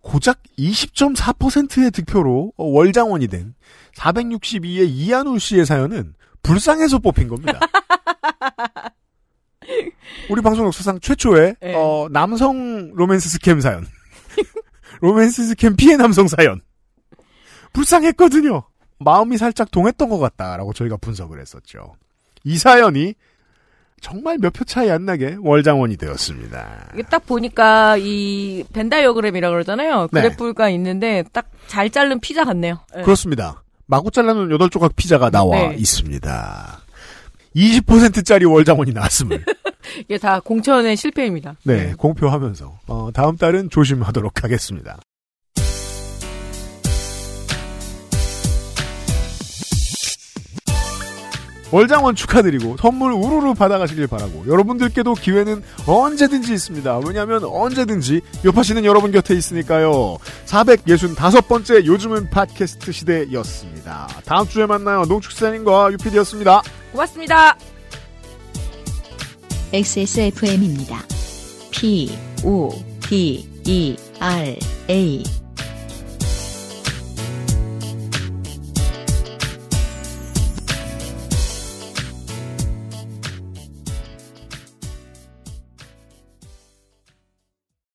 [0.00, 3.54] 고작 20.4%의 득표로 어, 월장원이 된
[3.96, 7.60] 462의 이한울 씨의 사연은 불쌍해서 뽑힌 겁니다.
[10.28, 11.74] 우리 방송 역사상 최초의 네.
[11.76, 13.86] 어, 남성 로맨스 스캠 사연.
[15.00, 16.60] 로맨스 스캠 피해 남성 사연.
[17.72, 18.64] 불쌍했거든요.
[19.02, 21.94] 마음이 살짝 동했던 것 같다라고 저희가 분석을 했었죠.
[22.44, 23.14] 이 사연이
[24.00, 26.90] 정말 몇 표 차이 안 나게 월장원이 되었습니다.
[26.94, 30.08] 이게 딱 보니까 이 벤다이어그램이라 그러잖아요.
[30.10, 30.22] 네.
[30.22, 32.80] 그래프가 있는데 딱 잘 자른 피자 같네요.
[32.94, 33.02] 네.
[33.02, 33.62] 그렇습니다.
[33.86, 35.76] 마구 잘라놓은 8조각 피자가 나와 네.
[35.78, 36.80] 있습니다.
[37.54, 39.44] 20%짜리 월장원이 나왔음을
[40.00, 41.54] 이게 다 공천의 실패입니다.
[41.64, 44.98] 네, 공표하면서 어, 다음 달은 조심하도록 하겠습니다.
[51.72, 57.00] 월장원 축하드리고 선물 우르르 받아가시길 바라고 여러분들께도 기회는 언제든지 있습니다.
[57.06, 60.18] 왜냐하면 언제든지 요파시는 여러분 곁에 있으니까요.
[60.46, 64.08] 465번째 요즘은 팟캐스트 시대였습니다.
[64.26, 65.02] 다음 주에 만나요.
[65.06, 66.62] 농축사님과 유피디였습니다.
[66.92, 67.56] 고맙습니다.
[69.72, 71.02] XSFM입니다.
[71.70, 72.12] P,
[72.44, 72.70] O,
[73.00, 74.56] D, E, R,
[74.90, 75.41] A.